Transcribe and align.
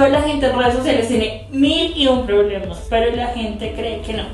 toda 0.00 0.08
la 0.12 0.22
gente 0.22 0.46
en 0.46 0.58
redes 0.58 0.76
sociales 0.76 1.08
tiene 1.08 1.46
mil 1.50 1.92
y 1.94 2.06
un 2.06 2.24
problemas, 2.24 2.86
pero 2.88 3.14
la 3.14 3.26
gente 3.26 3.74
cree 3.76 4.00
que 4.00 4.14
no. 4.14 4.24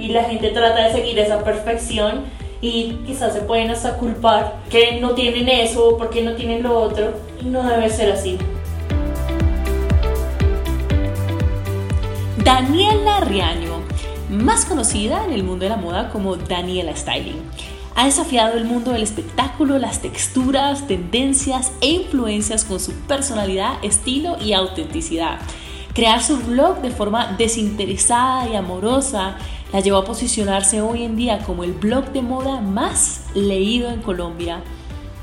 Y 0.00 0.10
la 0.10 0.22
gente 0.22 0.50
trata 0.50 0.86
de 0.86 0.92
seguir 0.92 1.18
esa 1.18 1.42
perfección 1.42 2.26
y 2.60 2.92
quizás 3.04 3.32
se 3.32 3.40
pueden 3.40 3.72
hasta 3.72 3.94
culpar 3.94 4.54
que 4.70 5.00
no 5.00 5.16
tienen 5.16 5.48
eso, 5.48 5.96
porque 5.98 6.22
no 6.22 6.34
tienen 6.34 6.62
lo 6.62 6.78
otro. 6.78 7.14
No 7.42 7.68
debe 7.68 7.90
ser 7.90 8.12
así. 8.12 8.38
Daniela 12.44 13.18
Riaño, 13.18 13.82
más 14.30 14.64
conocida 14.64 15.24
en 15.24 15.32
el 15.32 15.42
mundo 15.42 15.64
de 15.64 15.70
la 15.70 15.76
moda 15.76 16.08
como 16.10 16.36
Daniela 16.36 16.94
Styling. 16.94 17.42
Ha 17.98 18.04
desafiado 18.04 18.58
el 18.58 18.66
mundo 18.66 18.92
del 18.92 19.02
espectáculo, 19.02 19.78
las 19.78 20.02
texturas, 20.02 20.86
tendencias 20.86 21.72
e 21.80 21.88
influencias 21.88 22.62
con 22.66 22.78
su 22.78 22.92
personalidad, 22.92 23.82
estilo 23.82 24.36
y 24.38 24.52
autenticidad. 24.52 25.38
Crear 25.94 26.22
su 26.22 26.36
blog 26.36 26.82
de 26.82 26.90
forma 26.90 27.34
desinteresada 27.38 28.50
y 28.50 28.54
amorosa 28.54 29.38
la 29.72 29.80
llevó 29.80 29.96
a 29.96 30.04
posicionarse 30.04 30.82
hoy 30.82 31.04
en 31.04 31.16
día 31.16 31.38
como 31.38 31.64
el 31.64 31.72
blog 31.72 32.12
de 32.12 32.20
moda 32.20 32.60
más 32.60 33.22
leído 33.34 33.88
en 33.88 34.02
Colombia. 34.02 34.62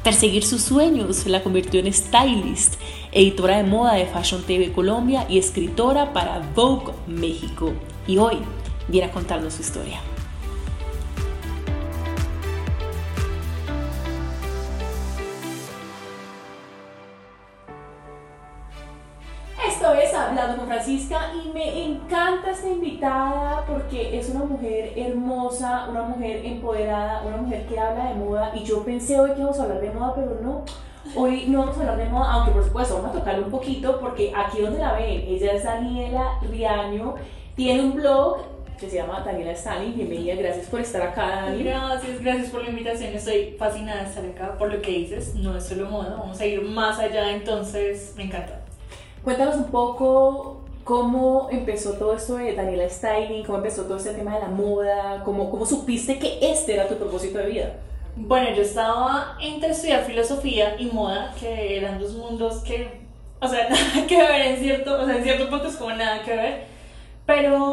Perseguir 0.03 0.43
sus 0.43 0.63
sueños 0.63 1.27
la 1.27 1.43
convirtió 1.43 1.79
en 1.79 1.93
stylist, 1.93 2.81
editora 3.11 3.57
de 3.57 3.65
moda 3.65 3.93
de 3.93 4.07
Fashion 4.07 4.41
TV 4.41 4.71
Colombia 4.73 5.27
y 5.29 5.37
escritora 5.37 6.11
para 6.11 6.41
Vogue 6.55 6.91
México. 7.05 7.71
Y 8.07 8.17
hoy 8.17 8.39
viene 8.87 9.09
a 9.09 9.11
contarnos 9.11 9.53
su 9.53 9.61
historia. 9.61 10.01
Francisca 21.13 21.31
y 21.43 21.49
me 21.53 21.85
encanta 21.85 22.51
esta 22.51 22.69
invitada 22.69 23.63
porque 23.67 24.17
es 24.17 24.29
una 24.29 24.45
mujer 24.45 24.93
hermosa, 24.95 25.87
una 25.89 26.03
mujer 26.03 26.45
empoderada, 26.45 27.23
una 27.23 27.37
mujer 27.37 27.65
que 27.67 27.79
habla 27.79 28.09
de 28.09 28.15
moda 28.15 28.51
y 28.55 28.63
yo 28.63 28.83
pensé 28.83 29.19
hoy 29.19 29.31
que 29.31 29.41
vamos 29.41 29.59
a 29.59 29.63
hablar 29.63 29.81
de 29.81 29.91
moda, 29.91 30.13
pero 30.15 30.39
no. 30.41 30.65
Hoy 31.15 31.45
no 31.47 31.59
vamos 31.59 31.77
a 31.77 31.81
hablar 31.81 31.97
de 31.97 32.05
moda, 32.05 32.31
aunque 32.31 32.51
por 32.51 32.63
supuesto 32.63 32.95
vamos 32.95 33.11
a 33.11 33.19
tocarle 33.19 33.43
un 33.43 33.51
poquito 33.51 33.99
porque 33.99 34.31
aquí 34.35 34.61
donde 34.61 34.79
la 34.79 34.93
ven, 34.93 35.21
ella 35.27 35.53
es 35.53 35.63
Daniela 35.63 36.39
Riaño, 36.41 37.15
tiene 37.55 37.83
un 37.83 37.93
blog 37.95 38.37
que 38.79 38.89
se 38.89 38.95
llama 38.97 39.21
Daniela 39.21 39.51
Stalin. 39.51 39.95
Bienvenida, 39.95 40.35
gracias 40.35 40.67
por 40.67 40.79
estar 40.79 41.01
acá, 41.01 41.27
Dani. 41.27 41.63
Gracias, 41.63 42.21
gracias 42.21 42.49
por 42.49 42.63
la 42.63 42.69
invitación. 42.69 43.13
Estoy 43.13 43.55
fascinada 43.57 44.03
de 44.03 44.09
estar 44.09 44.25
acá 44.25 44.57
por 44.57 44.73
lo 44.73 44.81
que 44.81 44.91
dices. 44.91 45.35
No 45.35 45.55
es 45.55 45.65
solo 45.65 45.89
moda, 45.89 46.15
vamos 46.17 46.39
a 46.39 46.45
ir 46.45 46.61
más 46.63 46.99
allá, 46.99 47.31
entonces 47.31 48.13
me 48.17 48.23
encanta. 48.23 48.61
Cuéntanos 49.23 49.55
un 49.55 49.65
poco 49.65 50.63
cómo 50.83 51.47
empezó 51.51 51.93
todo 51.93 52.15
esto 52.15 52.35
de 52.35 52.53
Daniela 52.53 52.89
Styling, 52.89 53.43
cómo 53.45 53.57
empezó 53.57 53.83
todo 53.83 53.97
este 53.97 54.13
tema 54.13 54.35
de 54.35 54.41
la 54.41 54.49
moda, 54.49 55.21
cómo, 55.23 55.49
cómo 55.49 55.65
supiste 55.65 56.19
que 56.19 56.39
este 56.41 56.73
era 56.73 56.87
tu 56.87 56.95
propósito 56.95 57.37
de 57.37 57.47
vida. 57.47 57.73
Bueno, 58.15 58.55
yo 58.55 58.61
estaba 58.61 59.37
entre 59.41 59.71
estudiar 59.71 60.03
filosofía 60.03 60.75
y 60.79 60.85
moda, 60.85 61.33
que 61.39 61.77
eran 61.77 61.99
dos 61.99 62.13
mundos 62.13 62.63
que, 62.63 63.01
o 63.39 63.47
sea, 63.47 63.69
nada 63.69 64.07
que 64.07 64.17
ver 64.17 64.41
en 64.41 64.57
cierto, 64.57 65.01
o 65.01 65.05
sea, 65.05 65.17
en 65.17 65.23
cierto 65.23 65.49
punto 65.49 65.67
es 65.67 65.75
como 65.75 65.91
nada 65.91 66.21
que 66.23 66.35
ver 66.35 66.72
pero 67.25 67.63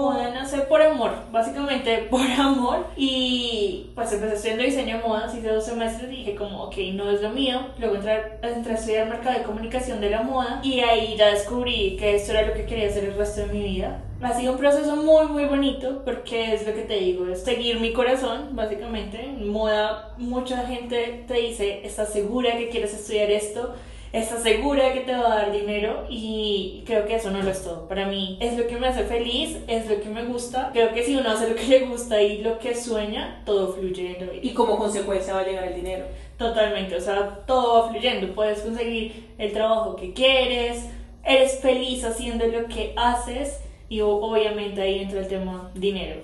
sé 0.50 0.58
por 0.62 0.82
amor, 0.82 1.12
básicamente 1.30 2.08
por 2.10 2.20
amor. 2.38 2.86
Y 2.96 3.90
pues 3.94 4.12
empecé 4.12 4.34
estudiando 4.34 4.64
diseño 4.64 4.96
de 4.98 5.02
modas, 5.02 5.34
hice 5.34 5.48
dos 5.48 5.64
semestres 5.64 6.12
y 6.12 6.16
dije 6.16 6.34
como, 6.34 6.64
ok, 6.64 6.76
no 6.94 7.10
es 7.10 7.22
lo 7.22 7.30
mío. 7.30 7.60
Luego 7.78 7.96
entré, 7.96 8.38
entré 8.42 8.72
a 8.72 8.76
estudiar 8.76 9.08
mercado 9.08 9.38
de 9.38 9.44
comunicación 9.44 10.00
de 10.00 10.10
la 10.10 10.22
moda 10.22 10.60
y 10.62 10.80
ahí 10.80 11.16
ya 11.16 11.30
descubrí 11.30 11.96
que 11.96 12.16
esto 12.16 12.32
era 12.32 12.46
lo 12.46 12.54
que 12.54 12.66
quería 12.66 12.88
hacer 12.88 13.04
el 13.04 13.14
resto 13.14 13.42
de 13.42 13.52
mi 13.52 13.62
vida. 13.62 14.02
Ha 14.22 14.34
sido 14.34 14.52
un 14.52 14.58
proceso 14.58 14.96
muy, 14.96 15.26
muy 15.28 15.46
bonito 15.46 16.02
porque 16.04 16.52
es 16.52 16.66
lo 16.66 16.74
que 16.74 16.82
te 16.82 16.94
digo, 16.96 17.26
es 17.26 17.42
seguir 17.42 17.80
mi 17.80 17.92
corazón, 17.92 18.54
básicamente. 18.54 19.24
En 19.24 19.48
moda 19.48 20.10
mucha 20.18 20.66
gente 20.66 21.24
te 21.26 21.34
dice, 21.34 21.86
¿estás 21.86 22.12
segura 22.12 22.58
que 22.58 22.68
quieres 22.68 22.92
estudiar 22.92 23.30
esto? 23.30 23.74
Estás 24.12 24.42
segura 24.42 24.92
que 24.92 25.00
te 25.00 25.12
va 25.12 25.32
a 25.32 25.36
dar 25.36 25.52
dinero 25.52 26.06
y 26.08 26.82
creo 26.84 27.06
que 27.06 27.14
eso 27.14 27.30
no 27.30 27.42
lo 27.42 27.50
es 27.50 27.62
todo. 27.62 27.86
Para 27.86 28.06
mí 28.06 28.38
es 28.40 28.56
lo 28.58 28.66
que 28.66 28.76
me 28.76 28.88
hace 28.88 29.04
feliz, 29.04 29.58
es 29.68 29.88
lo 29.88 30.00
que 30.00 30.08
me 30.08 30.24
gusta. 30.24 30.70
Creo 30.72 30.92
que 30.92 31.04
si 31.04 31.16
uno 31.16 31.30
hace 31.30 31.48
lo 31.48 31.54
que 31.54 31.66
le 31.66 31.86
gusta 31.86 32.20
y 32.20 32.38
lo 32.38 32.58
que 32.58 32.74
sueña, 32.74 33.42
todo 33.44 33.72
fluye 33.72 34.16
en 34.18 34.44
Y 34.44 34.52
como 34.52 34.78
consecuencia 34.78 35.34
va 35.34 35.40
a 35.40 35.46
llegar 35.46 35.64
el 35.64 35.74
dinero. 35.74 36.06
Totalmente, 36.36 36.96
o 36.96 37.00
sea, 37.00 37.44
todo 37.46 37.82
va 37.82 37.90
fluyendo. 37.90 38.34
Puedes 38.34 38.60
conseguir 38.60 39.34
el 39.38 39.52
trabajo 39.52 39.94
que 39.94 40.12
quieres, 40.12 40.86
eres 41.24 41.60
feliz 41.60 42.04
haciendo 42.04 42.46
lo 42.46 42.66
que 42.66 42.94
haces 42.96 43.60
y 43.88 44.00
obviamente 44.00 44.80
ahí 44.80 45.00
entra 45.00 45.20
el 45.20 45.28
tema 45.28 45.70
dinero. 45.74 46.20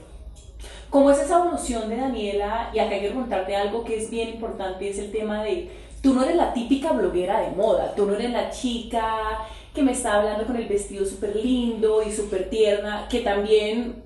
¿Cómo 0.90 1.10
es 1.10 1.18
esa 1.18 1.40
evolución 1.40 1.88
de 1.90 1.96
Daniela? 1.96 2.70
Y 2.72 2.78
acá 2.78 2.94
hay 2.94 3.00
que 3.00 3.08
preguntarte 3.08 3.54
algo 3.54 3.84
que 3.84 3.96
es 3.96 4.08
bien 4.08 4.28
importante, 4.30 4.88
es 4.88 4.98
el 4.98 5.10
tema 5.10 5.42
de 5.42 5.68
Tú 6.06 6.14
no 6.14 6.22
eres 6.22 6.36
la 6.36 6.54
típica 6.54 6.92
bloguera 6.92 7.40
de 7.40 7.50
moda, 7.50 7.92
tú 7.96 8.06
no 8.06 8.14
eres 8.14 8.30
la 8.30 8.48
chica 8.48 9.44
que 9.74 9.82
me 9.82 9.90
está 9.90 10.14
hablando 10.14 10.46
con 10.46 10.54
el 10.54 10.68
vestido 10.68 11.04
súper 11.04 11.34
lindo 11.34 12.00
y 12.00 12.12
súper 12.12 12.48
tierna, 12.48 13.08
que 13.10 13.22
también 13.22 14.04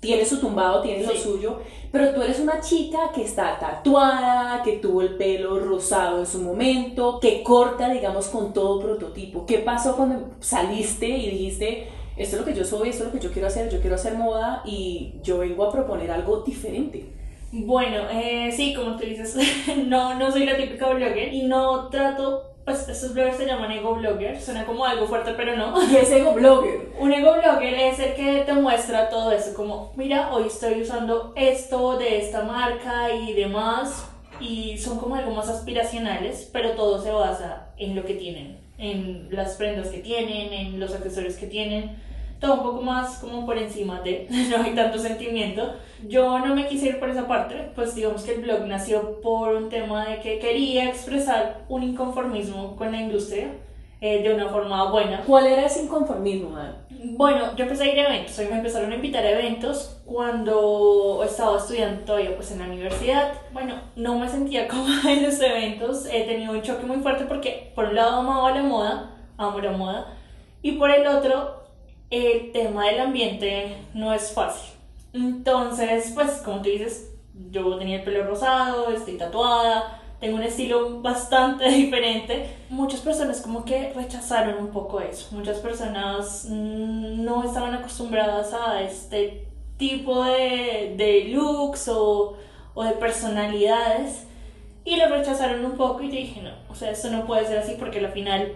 tiene 0.00 0.26
su 0.26 0.38
tumbado, 0.38 0.82
tiene 0.82 1.06
lo 1.06 1.16
suyo, 1.16 1.60
pero 1.90 2.12
tú 2.12 2.20
eres 2.20 2.40
una 2.40 2.60
chica 2.60 3.10
que 3.14 3.24
está 3.24 3.58
tatuada, 3.58 4.62
que 4.62 4.72
tuvo 4.72 5.00
el 5.00 5.16
pelo 5.16 5.58
rosado 5.60 6.18
en 6.18 6.26
su 6.26 6.42
momento, 6.42 7.18
que 7.20 7.42
corta, 7.42 7.88
digamos, 7.88 8.26
con 8.26 8.52
todo 8.52 8.78
prototipo. 8.78 9.46
¿Qué 9.46 9.60
pasó 9.60 9.96
cuando 9.96 10.32
saliste 10.40 11.08
y 11.08 11.30
dijiste, 11.30 11.88
esto 12.18 12.36
es 12.36 12.40
lo 12.42 12.44
que 12.44 12.54
yo 12.54 12.66
soy, 12.66 12.90
esto 12.90 13.04
es 13.04 13.14
lo 13.14 13.18
que 13.18 13.26
yo 13.26 13.32
quiero 13.32 13.48
hacer, 13.48 13.70
yo 13.70 13.80
quiero 13.80 13.96
hacer 13.96 14.18
moda 14.18 14.60
y 14.66 15.14
yo 15.22 15.38
vengo 15.38 15.64
a 15.64 15.72
proponer 15.72 16.10
algo 16.10 16.40
diferente? 16.40 17.21
Bueno, 17.54 18.08
eh, 18.10 18.50
sí, 18.50 18.72
como 18.72 18.96
tú 18.96 19.04
dices, 19.04 19.36
no, 19.86 20.14
no 20.14 20.32
soy 20.32 20.46
la 20.46 20.56
típica 20.56 20.88
blogger 20.88 21.34
y 21.34 21.42
no 21.42 21.90
trato, 21.90 22.54
pues 22.64 22.88
estos 22.88 23.12
bloggers 23.12 23.36
se 23.36 23.44
llaman 23.44 23.70
ego 23.70 23.94
blogger, 23.94 24.40
suena 24.40 24.64
como 24.64 24.86
algo 24.86 25.06
fuerte, 25.06 25.34
pero 25.36 25.54
no. 25.54 25.74
¿Qué 25.90 26.00
es 26.00 26.10
ego 26.10 26.32
blogger? 26.32 26.92
Un 26.98 27.12
ego 27.12 27.34
blogger 27.34 27.74
es 27.74 27.98
el 27.98 28.14
que 28.14 28.44
te 28.46 28.54
muestra 28.54 29.10
todo 29.10 29.30
eso, 29.32 29.52
como, 29.54 29.92
mira, 29.96 30.32
hoy 30.32 30.46
estoy 30.46 30.80
usando 30.80 31.34
esto 31.36 31.98
de 31.98 32.16
esta 32.20 32.42
marca 32.42 33.14
y 33.14 33.34
demás, 33.34 34.08
y 34.40 34.78
son 34.78 34.98
como 34.98 35.16
algo 35.16 35.32
más 35.32 35.50
aspiracionales, 35.50 36.48
pero 36.54 36.70
todo 36.70 37.02
se 37.02 37.10
basa 37.10 37.68
en 37.76 37.94
lo 37.94 38.06
que 38.06 38.14
tienen, 38.14 38.60
en 38.78 39.28
las 39.30 39.56
prendas 39.56 39.88
que 39.88 39.98
tienen, 39.98 40.54
en 40.54 40.80
los 40.80 40.94
accesorios 40.94 41.34
que 41.34 41.48
tienen 41.48 42.00
todo 42.42 42.54
un 42.54 42.62
poco 42.62 42.82
más 42.82 43.18
como 43.18 43.46
por 43.46 43.56
encima 43.56 44.00
de, 44.00 44.26
no 44.50 44.62
hay 44.62 44.74
tanto 44.74 44.98
sentimiento. 44.98 45.74
Yo 46.06 46.40
no 46.40 46.54
me 46.54 46.66
quise 46.66 46.88
ir 46.88 46.98
por 46.98 47.08
esa 47.08 47.28
parte, 47.28 47.70
pues 47.74 47.94
digamos 47.94 48.22
que 48.22 48.34
el 48.34 48.42
blog 48.42 48.66
nació 48.66 49.20
por 49.20 49.54
un 49.54 49.68
tema 49.70 50.04
de 50.06 50.20
que 50.20 50.40
quería 50.40 50.88
expresar 50.88 51.64
un 51.68 51.84
inconformismo 51.84 52.74
con 52.76 52.90
la 52.90 53.00
industria 53.00 53.46
eh, 54.00 54.20
de 54.24 54.34
una 54.34 54.48
forma 54.48 54.90
buena. 54.90 55.22
¿Cuál 55.24 55.46
era 55.46 55.64
ese 55.64 55.84
inconformismo? 55.84 56.58
Bueno, 57.16 57.54
yo 57.54 57.62
empecé 57.62 57.84
a 57.84 57.92
ir 57.92 58.00
a 58.00 58.08
eventos, 58.08 58.36
me 58.38 58.56
empezaron 58.56 58.90
a 58.90 58.96
invitar 58.96 59.24
a 59.24 59.30
eventos 59.30 60.00
cuando 60.04 61.22
estaba 61.24 61.58
estudiando 61.58 62.02
todavía 62.02 62.34
pues 62.34 62.50
en 62.50 62.58
la 62.58 62.64
universidad. 62.64 63.34
Bueno, 63.52 63.76
no 63.94 64.18
me 64.18 64.28
sentía 64.28 64.66
cómoda 64.68 65.12
en 65.12 65.22
los 65.22 65.40
eventos, 65.40 66.06
he 66.06 66.24
tenido 66.24 66.52
un 66.52 66.62
choque 66.62 66.84
muy 66.84 66.96
fuerte 66.96 67.24
porque 67.24 67.70
por 67.76 67.84
un 67.84 67.94
lado 67.94 68.20
amaba 68.20 68.50
la 68.50 68.62
moda, 68.64 69.10
amo 69.38 69.60
la 69.60 69.70
moda, 69.70 70.06
y 70.60 70.72
por 70.72 70.90
el 70.90 71.06
otro 71.06 71.61
el 72.12 72.52
tema 72.52 72.86
del 72.86 73.00
ambiente 73.00 73.74
no 73.94 74.12
es 74.12 74.32
fácil. 74.32 74.70
Entonces, 75.14 76.12
pues 76.14 76.42
como 76.44 76.58
tú 76.58 76.68
dices, 76.68 77.10
yo 77.50 77.76
tenía 77.78 77.96
el 77.96 78.04
pelo 78.04 78.24
rosado, 78.24 78.90
estoy 78.90 79.16
tatuada, 79.16 79.98
tengo 80.20 80.36
un 80.36 80.42
estilo 80.42 81.00
bastante 81.00 81.68
diferente. 81.70 82.54
Muchas 82.68 83.00
personas 83.00 83.40
como 83.40 83.64
que 83.64 83.92
rechazaron 83.94 84.62
un 84.62 84.68
poco 84.68 85.00
eso. 85.00 85.34
Muchas 85.34 85.58
personas 85.58 86.46
mm, 86.48 87.24
no 87.24 87.44
estaban 87.44 87.74
acostumbradas 87.74 88.52
a 88.52 88.82
este 88.82 89.46
tipo 89.78 90.22
de, 90.24 90.94
de 90.96 91.24
looks 91.32 91.88
o, 91.88 92.36
o 92.74 92.84
de 92.84 92.92
personalidades 92.92 94.26
y 94.84 94.96
lo 94.96 95.08
rechazaron 95.08 95.64
un 95.64 95.76
poco 95.76 96.02
y 96.02 96.08
yo 96.08 96.16
dije, 96.16 96.42
no, 96.42 96.52
o 96.68 96.74
sea, 96.74 96.90
esto 96.90 97.10
no 97.10 97.24
puede 97.24 97.46
ser 97.46 97.58
así 97.58 97.76
porque 97.78 98.00
al 98.00 98.12
final 98.12 98.52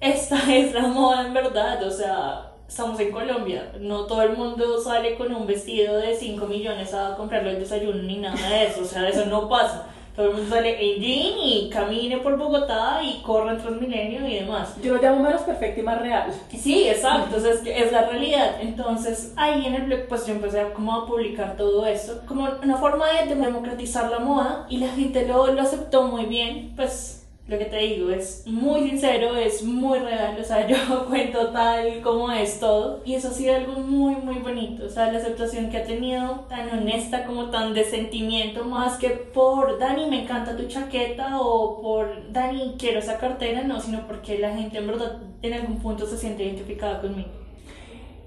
esta 0.00 0.36
es 0.54 0.74
la 0.74 0.88
moda 0.88 1.26
en 1.26 1.34
verdad, 1.34 1.82
o 1.82 1.90
sea, 1.90 2.45
estamos 2.68 2.98
en 3.00 3.12
Colombia, 3.12 3.72
no 3.80 4.06
todo 4.06 4.22
el 4.22 4.36
mundo 4.36 4.80
sale 4.80 5.16
con 5.16 5.34
un 5.34 5.46
vestido 5.46 5.96
de 5.98 6.14
5 6.14 6.46
millones 6.46 6.92
a 6.94 7.16
comprarlo 7.16 7.50
el 7.50 7.58
desayuno 7.58 8.02
ni 8.02 8.18
nada 8.18 8.48
de 8.48 8.66
eso, 8.66 8.82
o 8.82 8.84
sea, 8.84 9.08
eso 9.08 9.26
no 9.26 9.48
pasa. 9.48 9.86
Todo 10.16 10.30
el 10.30 10.36
mundo 10.36 10.48
sale 10.48 10.94
en 10.94 11.02
jean 11.02 11.38
y 11.38 11.68
camine 11.68 12.16
por 12.16 12.38
Bogotá 12.38 13.02
y 13.02 13.20
corre 13.20 13.50
en 13.50 13.58
Transmilenio 13.58 14.26
y 14.26 14.36
demás. 14.36 14.74
Yo 14.82 14.94
lo 14.94 15.02
llamo 15.02 15.22
menos 15.22 15.42
perfecto 15.42 15.80
y 15.80 15.82
más 15.82 16.00
real. 16.00 16.32
Sí, 16.58 16.88
exacto, 16.88 17.36
entonces 17.36 17.60
es 17.66 17.92
la 17.92 18.08
realidad. 18.08 18.56
Entonces 18.62 19.34
ahí 19.36 19.66
en 19.66 19.74
el 19.74 19.82
blog 19.82 20.06
pues 20.08 20.26
yo 20.26 20.32
empecé 20.32 20.60
a, 20.60 20.72
como 20.72 20.94
a 20.94 21.06
publicar 21.06 21.58
todo 21.58 21.84
esto 21.84 22.22
como 22.26 22.48
una 22.62 22.78
forma 22.78 23.04
de 23.10 23.34
democratizar 23.34 24.10
la 24.10 24.18
moda 24.18 24.66
y 24.70 24.78
la 24.78 24.88
gente 24.88 25.26
lo, 25.26 25.48
lo 25.48 25.60
aceptó 25.60 26.04
muy 26.04 26.24
bien, 26.24 26.72
pues 26.76 27.25
lo 27.48 27.58
que 27.58 27.66
te 27.66 27.78
digo, 27.78 28.10
es 28.10 28.44
muy 28.46 28.88
sincero, 28.88 29.36
es 29.36 29.62
muy 29.62 30.00
real, 30.00 30.36
o 30.40 30.44
sea, 30.44 30.66
yo 30.68 31.06
cuento 31.06 31.50
tal 31.50 32.00
como 32.02 32.30
es 32.32 32.58
todo. 32.58 33.02
Y 33.04 33.14
eso 33.14 33.28
ha 33.28 33.32
sido 33.32 33.54
algo 33.54 33.74
muy, 33.74 34.16
muy 34.16 34.36
bonito, 34.38 34.86
o 34.86 34.88
sea, 34.88 35.12
la 35.12 35.18
aceptación 35.18 35.70
que 35.70 35.78
ha 35.78 35.84
tenido, 35.84 36.46
tan 36.48 36.68
honesta 36.70 37.24
como 37.24 37.50
tan 37.50 37.72
de 37.72 37.84
sentimiento, 37.84 38.64
más 38.64 38.98
que 38.98 39.10
por 39.10 39.78
Dani 39.78 40.06
me 40.06 40.24
encanta 40.24 40.56
tu 40.56 40.66
chaqueta 40.66 41.40
o 41.40 41.80
por 41.80 42.32
Dani 42.32 42.74
quiero 42.78 42.98
esa 42.98 43.18
cartera, 43.18 43.62
no, 43.62 43.80
sino 43.80 44.06
porque 44.08 44.38
la 44.38 44.50
gente 44.50 44.78
en 44.78 44.86
verdad 44.88 45.22
en 45.42 45.54
algún 45.54 45.78
punto 45.78 46.06
se 46.06 46.18
siente 46.18 46.44
identificada 46.44 47.00
conmigo. 47.00 47.28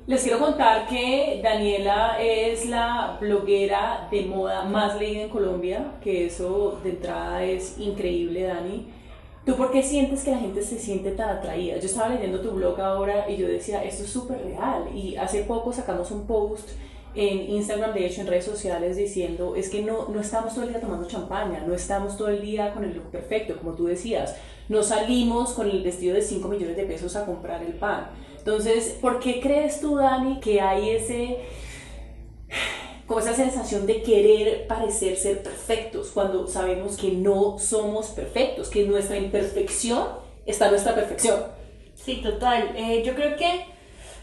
Les 0.07 0.24
quiero 0.24 0.39
contar 0.39 0.88
que 0.88 1.39
Daniela 1.44 2.18
es 2.19 2.65
la 2.68 3.18
bloguera 3.19 4.07
de 4.10 4.24
moda 4.24 4.63
más 4.63 4.98
leída 4.98 5.24
en 5.24 5.30
Colombia, 5.30 5.92
que 6.01 6.25
eso 6.25 6.80
de 6.83 6.92
entrada 6.92 7.44
es 7.44 7.77
increíble, 7.77 8.44
Dani. 8.44 8.99
¿Tú 9.45 9.56
por 9.56 9.71
qué 9.71 9.81
sientes 9.81 10.24
que 10.24 10.31
la 10.31 10.39
gente 10.39 10.62
se 10.62 10.77
siente 10.77 11.12
tan 11.12 11.38
atraída? 11.38 11.77
Yo 11.77 11.86
estaba 11.86 12.09
leyendo 12.09 12.41
tu 12.41 12.51
blog 12.51 12.80
ahora 12.80 13.30
y 13.30 13.38
yo 13.38 13.47
decía, 13.47 13.83
esto 13.83 14.03
es 14.03 14.09
súper 14.09 14.44
real. 14.44 14.89
Y 14.94 15.15
hace 15.15 15.44
poco 15.44 15.74
sacamos 15.74 16.12
un 16.12 16.27
post 16.27 16.69
en 17.15 17.50
Instagram, 17.50 17.94
de 17.94 18.06
hecho 18.06 18.21
en 18.21 18.27
redes 18.27 18.45
sociales, 18.45 18.97
diciendo, 18.97 19.56
es 19.56 19.69
que 19.69 19.81
no, 19.81 20.09
no 20.09 20.19
estamos 20.21 20.53
todo 20.53 20.65
el 20.65 20.69
día 20.69 20.81
tomando 20.81 21.07
champaña, 21.07 21.63
no 21.65 21.74
estamos 21.74 22.18
todo 22.18 22.30
el 22.30 22.41
día 22.41 22.74
con 22.74 22.83
el 22.83 22.94
look 22.94 23.09
perfecto, 23.12 23.57
como 23.57 23.74
tú 23.74 23.86
decías, 23.86 24.36
no 24.68 24.83
salimos 24.83 25.53
con 25.53 25.69
el 25.69 25.81
vestido 25.81 26.15
de 26.15 26.21
5 26.21 26.47
millones 26.47 26.77
de 26.77 26.83
pesos 26.83 27.15
a 27.15 27.25
comprar 27.25 27.63
el 27.63 27.74
pan. 27.74 28.09
Entonces, 28.38 28.97
¿por 29.01 29.19
qué 29.19 29.41
crees 29.41 29.81
tú, 29.81 29.95
Dani, 29.95 30.39
que 30.39 30.62
hay 30.62 30.91
ese 30.91 31.39
como 33.09 33.21
esa 33.21 33.33
sensación 33.33 33.88
de 33.88 34.03
querer 34.03 34.67
parecer 34.67 35.17
ser 35.17 35.41
perfectos 35.41 36.11
cuando 36.13 36.45
sabemos 36.45 36.95
que 36.95 37.09
no 37.09 37.57
somos 37.57 38.09
perfectos, 38.09 38.69
que 38.69 38.83
nuestra 38.83 39.17
imperfección 39.17 40.09
está 40.45 40.69
nuestra 40.69 40.94
perfección. 40.94 41.39
Sí, 41.95 42.17
total. 42.17 42.71
Eh, 42.75 43.01
yo 43.03 43.15
creo 43.15 43.35
que 43.35 43.65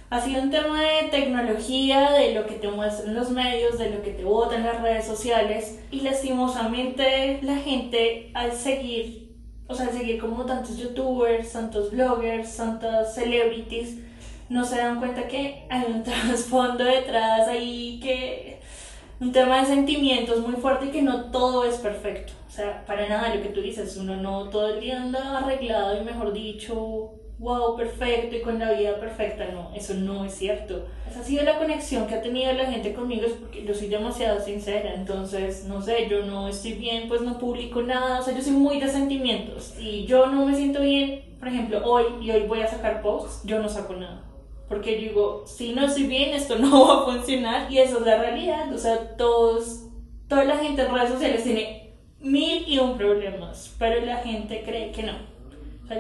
ha 0.08 0.20
sido 0.20 0.40
un 0.40 0.52
tema 0.52 0.80
de 0.80 1.08
tecnología, 1.10 2.12
de 2.12 2.32
lo 2.32 2.46
que 2.46 2.54
te 2.54 2.68
muestran 2.68 3.16
los 3.16 3.30
medios, 3.30 3.76
de 3.76 3.90
lo 3.90 4.02
que 4.02 4.12
te 4.12 4.22
votan 4.22 4.62
las 4.62 4.80
redes 4.80 5.04
sociales 5.04 5.80
y 5.90 6.02
lastimosamente 6.02 7.40
la 7.42 7.56
gente 7.56 8.30
al 8.34 8.52
seguir, 8.52 9.34
o 9.66 9.74
sea, 9.74 9.86
al 9.86 9.94
seguir 9.94 10.20
como 10.20 10.46
tantos 10.46 10.76
youtubers, 10.76 11.52
tantos 11.52 11.90
bloggers, 11.90 12.56
tantas 12.56 13.16
celebrities, 13.16 13.96
no 14.48 14.64
se 14.64 14.76
dan 14.76 15.00
cuenta 15.00 15.26
que 15.26 15.66
hay 15.70 15.86
un 15.88 16.02
trasfondo 16.04 16.84
detrás 16.84 17.48
ahí 17.48 17.98
que 18.00 18.55
un 19.18 19.32
tema 19.32 19.60
de 19.60 19.66
sentimientos 19.66 20.40
muy 20.40 20.56
fuerte 20.56 20.86
y 20.86 20.90
que 20.90 21.02
no 21.02 21.30
todo 21.30 21.64
es 21.64 21.76
perfecto. 21.76 22.34
O 22.46 22.50
sea, 22.50 22.84
para 22.86 23.08
nada 23.08 23.34
lo 23.34 23.42
que 23.42 23.48
tú 23.48 23.62
dices, 23.62 23.96
uno 23.96 24.16
no 24.16 24.50
todo 24.50 24.74
el 24.74 24.80
día 24.80 25.02
anda 25.02 25.38
arreglado 25.38 26.00
y 26.00 26.04
mejor 26.04 26.32
dicho, 26.32 27.14
wow, 27.38 27.76
perfecto 27.76 28.36
y 28.36 28.42
con 28.42 28.58
la 28.58 28.72
vida 28.72 29.00
perfecta. 29.00 29.46
No, 29.52 29.72
eso 29.74 29.94
no 29.94 30.24
es 30.24 30.34
cierto. 30.34 30.86
Esa 31.08 31.20
ha 31.20 31.24
sido 31.24 31.44
la 31.44 31.58
conexión 31.58 32.06
que 32.06 32.14
ha 32.14 32.22
tenido 32.22 32.52
la 32.52 32.66
gente 32.66 32.92
conmigo, 32.92 33.26
es 33.26 33.32
porque 33.32 33.64
yo 33.64 33.74
soy 33.74 33.88
demasiado 33.88 34.40
sincera. 34.40 34.94
Entonces, 34.94 35.64
no 35.64 35.80
sé, 35.80 36.08
yo 36.10 36.24
no 36.24 36.48
estoy 36.48 36.74
bien, 36.74 37.08
pues 37.08 37.22
no 37.22 37.38
publico 37.38 37.82
nada. 37.82 38.20
O 38.20 38.22
sea, 38.22 38.34
yo 38.34 38.42
soy 38.42 38.52
muy 38.52 38.80
de 38.80 38.88
sentimientos 38.88 39.74
y 39.78 40.04
yo 40.04 40.26
no 40.26 40.44
me 40.44 40.54
siento 40.54 40.82
bien. 40.82 41.24
Por 41.38 41.48
ejemplo, 41.48 41.82
hoy 41.84 42.04
y 42.20 42.30
hoy 42.30 42.46
voy 42.46 42.60
a 42.60 42.68
sacar 42.68 43.02
posts, 43.02 43.42
yo 43.44 43.60
no 43.60 43.68
saco 43.68 43.94
nada 43.94 44.35
porque 44.68 44.94
yo 44.94 45.08
digo, 45.08 45.44
si 45.46 45.72
no 45.72 45.86
estoy 45.86 46.04
bien, 46.04 46.34
esto 46.34 46.56
no 46.58 46.86
va 46.88 47.02
a 47.02 47.04
funcionar. 47.04 47.70
Y 47.70 47.78
eso 47.78 47.98
es 47.98 48.06
la 48.06 48.18
realidad. 48.18 48.72
O 48.72 48.78
sea, 48.78 49.16
todos, 49.16 49.84
toda 50.28 50.44
la 50.44 50.56
gente 50.56 50.82
en 50.82 50.92
redes 50.92 51.10
sociales 51.10 51.44
tiene 51.44 51.92
mil 52.20 52.64
y 52.66 52.78
un 52.78 52.96
problemas, 52.96 53.74
pero 53.78 54.04
la 54.04 54.16
gente 54.16 54.62
cree 54.64 54.90
que 54.90 55.02
no. 55.04 55.12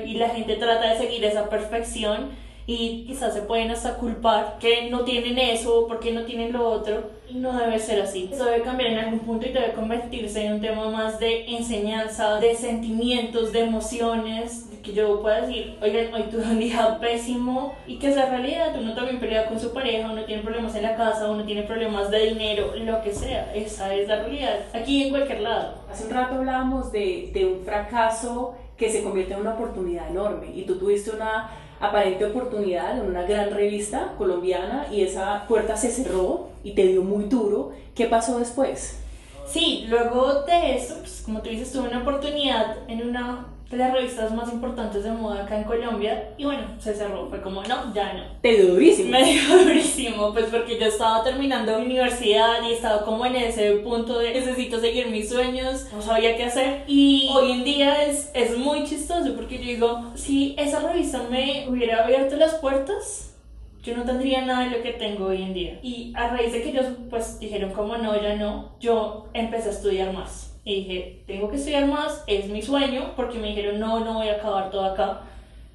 y 0.04 0.14
la 0.14 0.30
gente 0.30 0.56
trata 0.56 0.92
de 0.92 0.98
seguir 0.98 1.24
esa 1.24 1.48
perfección 1.48 2.30
y 2.66 3.04
quizás 3.06 3.32
se 3.32 3.42
pueden 3.42 3.70
hasta 3.70 3.94
culpar 3.94 4.58
que 4.58 4.90
no 4.90 5.02
tienen 5.02 5.38
eso, 5.38 5.86
porque 5.86 6.12
no 6.12 6.22
tienen 6.22 6.52
lo 6.52 6.68
otro, 6.68 7.10
y 7.28 7.34
no 7.34 7.56
debe 7.56 7.78
ser 7.78 8.00
así. 8.00 8.28
Eso 8.32 8.44
debe 8.44 8.62
cambiar 8.62 8.90
en 8.90 8.98
algún 8.98 9.20
punto 9.20 9.46
y 9.46 9.52
debe 9.52 9.72
convertirse 9.72 10.44
en 10.44 10.54
un 10.54 10.60
tema 10.60 10.88
más 10.90 11.20
de 11.20 11.46
enseñanza, 11.56 12.40
de 12.40 12.54
sentimientos, 12.54 13.52
de 13.52 13.60
emociones, 13.60 14.70
que 14.82 14.92
yo 14.92 15.20
pueda 15.20 15.40
decir, 15.40 15.76
oigan, 15.82 16.14
hoy 16.14 16.22
tuve 16.30 16.42
un 16.42 16.60
día 16.60 16.98
pésimo, 17.00 17.74
y 17.86 17.98
que 17.98 18.08
es 18.08 18.16
la 18.16 18.26
realidad, 18.26 18.74
uno 18.80 18.94
también 18.94 19.18
pelea 19.18 19.48
con 19.48 19.58
su 19.58 19.72
pareja, 19.72 20.10
uno 20.10 20.24
tiene 20.24 20.42
problemas 20.42 20.74
en 20.76 20.82
la 20.84 20.96
casa, 20.96 21.28
uno 21.30 21.44
tiene 21.44 21.62
problemas 21.62 22.10
de 22.10 22.26
dinero, 22.26 22.72
lo 22.76 23.02
que 23.02 23.12
sea, 23.12 23.52
esa 23.54 23.94
es 23.94 24.06
la 24.08 24.22
realidad, 24.22 24.60
aquí 24.72 25.04
en 25.04 25.10
cualquier 25.10 25.40
lado. 25.40 25.74
Hace 25.90 26.06
un 26.06 26.10
rato 26.10 26.36
hablábamos 26.36 26.92
de, 26.92 27.30
de 27.32 27.46
un 27.46 27.64
fracaso 27.64 28.54
que 28.76 28.90
se 28.90 29.02
convierte 29.02 29.34
en 29.34 29.40
una 29.40 29.54
oportunidad 29.54 30.08
enorme, 30.08 30.48
y 30.54 30.62
tú 30.62 30.78
tuviste 30.78 31.10
una 31.10 31.50
aparente 31.80 32.24
oportunidad 32.24 32.98
en 32.98 33.06
una 33.06 33.22
gran 33.22 33.50
revista 33.50 34.14
colombiana 34.18 34.86
y 34.90 35.02
esa 35.02 35.46
puerta 35.46 35.76
se 35.76 35.90
cerró 35.90 36.48
y 36.64 36.72
te 36.72 36.86
dio 36.86 37.02
muy 37.02 37.24
duro. 37.24 37.72
¿Qué 37.94 38.06
pasó 38.06 38.38
después? 38.38 38.98
Sí, 39.46 39.86
luego 39.88 40.42
de 40.42 40.76
eso, 40.76 40.96
pues, 41.00 41.22
como 41.24 41.40
tú 41.40 41.50
dices, 41.50 41.72
tuve 41.72 41.88
una 41.88 42.02
oportunidad 42.02 42.76
en 42.88 43.08
una 43.08 43.46
de 43.70 43.76
las 43.76 43.92
revistas 43.92 44.32
más 44.32 44.52
importantes 44.52 45.02
de 45.02 45.10
moda 45.10 45.42
acá 45.42 45.58
en 45.58 45.64
Colombia 45.64 46.30
y 46.36 46.44
bueno, 46.44 46.62
se 46.78 46.94
cerró, 46.94 47.28
fue 47.28 47.40
como 47.40 47.62
no, 47.64 47.92
ya 47.92 48.12
no. 48.12 48.22
Te 48.40 48.52
dio 48.52 48.74
durísimo. 48.74 49.10
Me 49.10 49.24
dio 49.24 49.58
durísimo, 49.64 50.32
pues 50.32 50.46
porque 50.46 50.78
yo 50.78 50.86
estaba 50.86 51.24
terminando 51.24 51.76
mi 51.78 51.86
universidad 51.86 52.62
y 52.62 52.74
estaba 52.74 53.04
como 53.04 53.26
en 53.26 53.36
ese 53.36 53.72
punto 53.78 54.18
de 54.18 54.34
necesito 54.34 54.78
seguir 54.78 55.08
mis 55.08 55.28
sueños, 55.28 55.88
no 55.92 56.00
sabía 56.00 56.36
qué 56.36 56.44
hacer 56.44 56.84
y 56.86 57.28
hoy 57.34 57.52
en 57.52 57.64
día 57.64 58.04
es, 58.04 58.30
es 58.34 58.56
muy 58.56 58.84
chistoso 58.84 59.34
porque 59.34 59.58
yo 59.58 59.64
digo, 59.64 60.12
si 60.14 60.54
esa 60.58 60.80
revista 60.80 61.24
me 61.28 61.66
hubiera 61.68 62.04
abierto 62.04 62.36
las 62.36 62.54
puertas, 62.54 63.34
yo 63.82 63.96
no 63.96 64.04
tendría 64.04 64.44
nada 64.44 64.64
de 64.64 64.76
lo 64.76 64.82
que 64.82 64.92
tengo 64.92 65.26
hoy 65.26 65.42
en 65.42 65.54
día. 65.54 65.78
Y 65.82 66.12
a 66.16 66.28
raíz 66.28 66.52
de 66.52 66.62
que 66.62 66.70
ellos 66.70 66.86
pues 67.10 67.38
dijeron 67.40 67.72
como 67.72 67.96
no, 67.96 68.20
ya 68.20 68.36
no, 68.36 68.72
yo 68.78 69.28
empecé 69.32 69.68
a 69.68 69.72
estudiar 69.72 70.12
más 70.12 70.55
y 70.66 70.74
dije, 70.82 71.22
tengo 71.28 71.48
que 71.48 71.56
estudiar 71.56 71.86
más, 71.86 72.24
es 72.26 72.48
mi 72.48 72.60
sueño, 72.60 73.12
porque 73.14 73.38
me 73.38 73.50
dijeron, 73.50 73.78
no, 73.78 74.00
no 74.00 74.14
voy 74.14 74.28
a 74.28 74.34
acabar 74.34 74.68
todo 74.68 74.84
acá. 74.84 75.20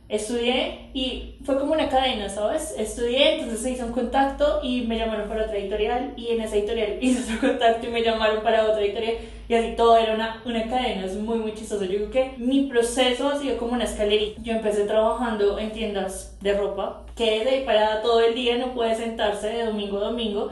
Estudié 0.09 0.89
y 0.93 1.35
fue 1.45 1.57
como 1.57 1.71
una 1.71 1.87
cadena, 1.87 2.27
¿sabes? 2.27 2.75
Estudié, 2.77 3.35
entonces 3.35 3.61
se 3.61 3.71
hizo 3.71 3.85
un 3.85 3.93
contacto 3.93 4.59
y 4.61 4.81
me 4.81 4.97
llamaron 4.97 5.29
para 5.29 5.45
otra 5.45 5.57
editorial 5.57 6.11
y 6.17 6.27
en 6.33 6.41
esa 6.41 6.57
editorial 6.57 6.97
hice 7.01 7.35
otro 7.35 7.47
contacto 7.51 7.87
y 7.87 7.89
me 7.89 8.03
llamaron 8.03 8.43
para 8.43 8.65
otra 8.65 8.81
editorial 8.81 9.15
y 9.47 9.53
así 9.53 9.75
todo 9.77 9.95
era 9.97 10.13
una, 10.13 10.41
una 10.43 10.67
cadena, 10.67 11.05
es 11.05 11.15
muy 11.15 11.39
muy 11.39 11.53
chistoso. 11.53 11.85
Yo 11.85 11.95
creo 11.95 12.11
que 12.11 12.33
mi 12.37 12.63
proceso 12.63 13.29
ha 13.29 13.39
sido 13.39 13.55
como 13.57 13.71
una 13.71 13.85
escalerita. 13.85 14.41
Yo 14.41 14.51
empecé 14.51 14.83
trabajando 14.83 15.57
en 15.57 15.71
tiendas 15.71 16.37
de 16.41 16.57
ropa, 16.57 17.03
que 17.15 17.45
de 17.45 17.61
para 17.61 18.01
todo 18.01 18.19
el 18.19 18.35
día 18.35 18.57
no 18.57 18.73
puede 18.73 18.95
sentarse 18.95 19.47
de 19.47 19.65
domingo 19.67 19.99
a 19.99 20.09
domingo, 20.09 20.49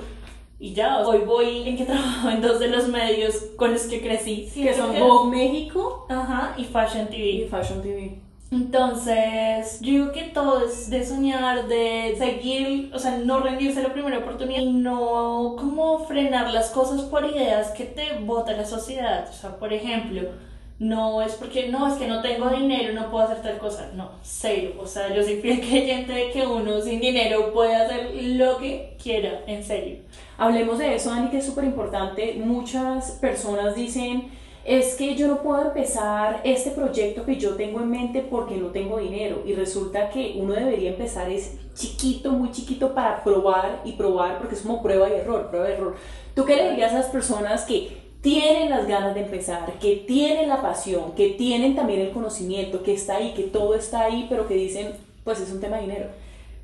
y 0.60 0.74
ya, 0.74 1.08
hoy 1.08 1.20
voy 1.20 1.70
en 1.70 1.78
que 1.78 1.86
trabajo 1.86 2.30
en 2.30 2.42
dos 2.42 2.60
de 2.60 2.68
los 2.68 2.88
medios 2.90 3.36
con 3.56 3.72
los 3.72 3.84
que 3.84 4.02
crecí. 4.02 4.50
que 4.54 4.74
son 4.74 4.98
Vogue 5.00 5.32
México 5.32 6.06
Ajá, 6.10 6.54
y 6.58 6.66
Fashion 6.66 7.08
TV. 7.08 7.24
Y 7.24 7.48
Fashion 7.48 7.82
TV. 7.82 8.20
Entonces, 8.52 9.80
yo 9.80 9.92
digo 9.92 10.12
que 10.12 10.24
todo 10.24 10.66
es 10.66 10.90
de 10.90 11.06
soñar, 11.06 11.68
de 11.68 12.16
seguir, 12.18 12.92
o 12.94 12.98
sea, 12.98 13.18
no 13.20 13.40
rendirse 13.42 13.84
la 13.84 13.94
primera 13.94 14.18
oportunidad 14.18 14.62
y 14.62 14.74
no 14.74 15.56
como 15.58 16.00
frenar 16.08 16.52
las 16.52 16.72
cosas 16.72 17.02
por 17.04 17.26
ideas 17.26 17.70
que 17.72 17.86
te 17.86 18.18
bota 18.20 18.54
la 18.54 18.66
sociedad. 18.66 19.30
O 19.30 19.34
sea, 19.34 19.58
por 19.58 19.72
ejemplo, 19.72 20.30
no 20.80 21.22
es 21.22 21.34
porque 21.34 21.68
no, 21.68 21.88
es 21.88 21.96
que 21.96 22.08
no 22.08 22.22
tengo 22.22 22.50
dinero, 22.50 22.94
no 22.94 23.12
puedo 23.12 23.26
hacer 23.26 23.42
tal 23.42 23.58
cosa. 23.58 23.92
No, 23.96 24.12
cero. 24.24 24.76
O 24.80 24.88
sea, 24.88 25.14
yo 25.14 25.22
soy 25.22 25.42
fiel 25.42 25.60
creyente 25.68 26.14
de 26.14 26.32
que 26.32 26.48
uno 26.48 26.82
sin 26.82 27.02
dinero 27.02 27.54
puede 27.54 27.76
hacer 27.76 28.12
lo 28.16 28.58
que 28.58 28.96
quiera, 29.02 29.44
en 29.46 29.64
serio. 29.64 29.98
Hablemos 30.38 30.80
de 30.80 30.96
eso, 30.96 31.10
Dani, 31.10 31.30
que 31.30 31.40
es 31.40 31.46
súper 31.46 31.66
importante. 31.66 32.36
Muchas 32.36 33.12
personas 33.12 33.76
dicen, 33.76 34.30
es 34.64 34.96
que 34.96 35.16
yo 35.16 35.28
no 35.28 35.42
puedo 35.42 35.64
empezar 35.64 36.40
este 36.46 36.72
proyecto 36.72 37.26
que 37.26 37.36
yo 37.36 37.56
tengo 37.56 37.82
en 37.82 37.90
mente 37.90 38.22
porque 38.22 38.56
no 38.56 38.68
tengo 38.68 39.00
dinero. 39.00 39.44
Y 39.46 39.56
resulta 39.56 40.10
que 40.10 40.36
uno 40.38 40.54
debería 40.54 40.92
empezar 40.92 41.30
es 41.30 41.58
chiquito, 41.76 42.32
muy 42.32 42.52
chiquito 42.52 42.94
para 42.94 43.22
probar 43.22 43.82
y 43.84 43.94
probar, 43.94 44.38
porque 44.38 44.56
es 44.56 44.62
como 44.62 44.82
prueba 44.82 45.10
y 45.10 45.14
error, 45.14 45.50
prueba 45.50 45.70
y 45.70 45.74
error. 45.74 45.96
¿Tú 46.36 46.46
qué 46.46 46.56
le 46.56 46.70
dirías 46.70 46.94
a 46.94 47.00
las 47.00 47.08
personas 47.08 47.66
que 47.66 47.99
tienen 48.22 48.70
las 48.70 48.88
ganas 48.88 49.16
de 49.16 49.22
empezar, 49.22 49.74
que 49.80 49.96
tienen 50.08 50.50
la 50.50 50.62
pasión, 50.62 51.14
que 51.16 51.30
tienen 51.30 51.76
también 51.76 52.02
el 52.02 52.12
conocimiento, 52.12 52.84
que 52.84 52.94
está 52.94 53.18
ahí, 53.18 53.34
que 53.34 53.44
todo 53.44 53.76
está 53.76 54.04
ahí, 54.04 54.26
pero 54.30 54.48
que 54.48 54.56
dicen, 54.56 54.94
pues 55.24 55.40
es 55.40 55.52
un 55.52 55.62
tema 55.62 55.78
de 55.78 55.84
dinero. 55.84 56.06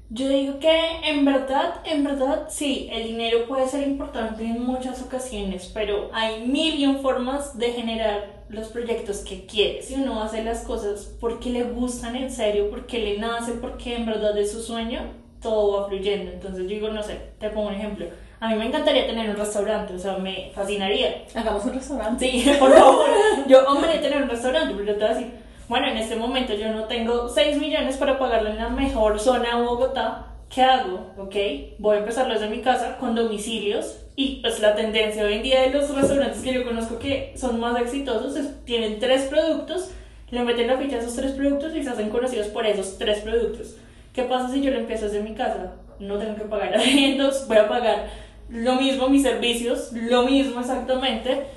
Yo 0.09 0.29
digo 0.29 0.59
que 0.59 0.69
en 1.03 1.25
verdad, 1.25 1.81
en 1.83 2.03
verdad, 2.03 2.47
sí, 2.49 2.89
el 2.91 3.07
dinero 3.07 3.47
puede 3.47 3.67
ser 3.67 3.87
importante 3.87 4.43
en 4.43 4.63
muchas 4.63 5.01
ocasiones, 5.01 5.71
pero 5.73 6.09
hay 6.13 6.45
mil 6.45 6.75
y 6.75 6.85
un 6.85 6.99
formas 6.99 7.57
de 7.57 7.71
generar 7.71 8.43
los 8.49 8.67
proyectos 8.67 9.19
que 9.19 9.45
quieres. 9.47 9.87
Si 9.87 9.95
uno 9.95 10.21
hace 10.21 10.43
las 10.43 10.61
cosas 10.61 11.15
porque 11.19 11.49
le 11.49 11.63
gustan 11.63 12.15
en 12.15 12.29
serio, 12.29 12.69
porque 12.69 12.99
le 12.99 13.17
nace, 13.17 13.53
porque 13.53 13.95
en 13.95 14.05
verdad 14.05 14.37
es 14.37 14.51
su 14.51 14.61
sueño, 14.61 15.01
todo 15.41 15.81
va 15.81 15.87
fluyendo. 15.87 16.31
Entonces 16.31 16.63
yo 16.63 16.69
digo, 16.69 16.89
no 16.89 17.01
sé, 17.01 17.19
te 17.39 17.49
pongo 17.49 17.69
un 17.69 17.73
ejemplo 17.73 18.05
a 18.45 18.49
mí 18.49 18.55
me 18.55 18.67
encantaría 18.67 19.07
tener 19.07 19.29
un 19.29 19.35
restaurante, 19.35 19.93
o 19.93 19.99
sea, 19.99 20.17
me 20.17 20.51
fascinaría. 20.53 21.23
Hagamos 21.33 21.65
un 21.65 21.73
restaurante. 21.73 22.29
Sí, 22.29 22.51
por 22.59 22.71
favor. 22.71 23.05
Yo, 23.47 23.65
hombre, 23.67 23.97
tener 23.99 24.21
un 24.21 24.29
restaurante, 24.29 24.73
pero 24.73 24.85
yo 24.85 24.93
te 24.93 24.99
voy 24.99 25.09
a 25.09 25.15
decir, 25.15 25.33
bueno, 25.67 25.87
en 25.87 25.97
este 25.97 26.15
momento 26.15 26.53
yo 26.53 26.71
no 26.71 26.83
tengo 26.83 27.27
6 27.27 27.57
millones 27.57 27.97
para 27.97 28.19
pagarlo 28.19 28.49
en 28.49 28.57
la 28.57 28.69
mejor 28.69 29.19
zona 29.19 29.57
de 29.57 29.63
Bogotá, 29.63 30.27
¿qué 30.49 30.61
hago? 30.61 31.11
¿Ok? 31.17 31.35
Voy 31.79 31.95
a 31.95 31.99
empezarlo 31.99 32.33
desde 32.33 32.49
mi 32.49 32.61
casa 32.61 32.97
con 32.99 33.15
domicilios 33.15 33.97
y 34.15 34.41
pues 34.41 34.59
la 34.59 34.75
tendencia 34.75 35.23
hoy 35.23 35.33
en 35.33 35.43
día 35.43 35.61
de 35.61 35.71
los 35.71 35.93
restaurantes 35.93 36.41
que 36.41 36.53
yo 36.53 36.63
conozco 36.63 36.99
que 36.99 37.33
son 37.35 37.59
más 37.59 37.79
exitosos 37.81 38.35
es, 38.35 38.63
tienen 38.63 38.99
tres 38.99 39.23
productos, 39.23 39.89
le 40.29 40.43
meten 40.43 40.67
la 40.67 40.77
ficha 40.77 40.97
a 40.97 40.99
esos 40.99 41.15
tres 41.15 41.31
productos 41.31 41.75
y 41.75 41.83
se 41.83 41.89
hacen 41.89 42.09
conocidos 42.09 42.47
por 42.47 42.65
esos 42.65 42.97
tres 42.97 43.19
productos. 43.19 43.75
¿Qué 44.13 44.23
pasa 44.23 44.51
si 44.51 44.61
yo 44.61 44.71
lo 44.71 44.77
empiezo 44.77 45.05
desde 45.05 45.21
mi 45.21 45.33
casa? 45.33 45.73
No 45.99 46.17
tengo 46.17 46.35
que 46.35 46.43
pagar 46.43 46.73
arriendos, 46.75 47.47
voy 47.47 47.57
a 47.57 47.67
pagar 47.67 48.07
lo 48.49 48.75
mismo 48.75 49.09
mis 49.09 49.23
servicios, 49.23 49.91
lo 49.93 50.23
mismo 50.23 50.59
exactamente. 50.59 51.47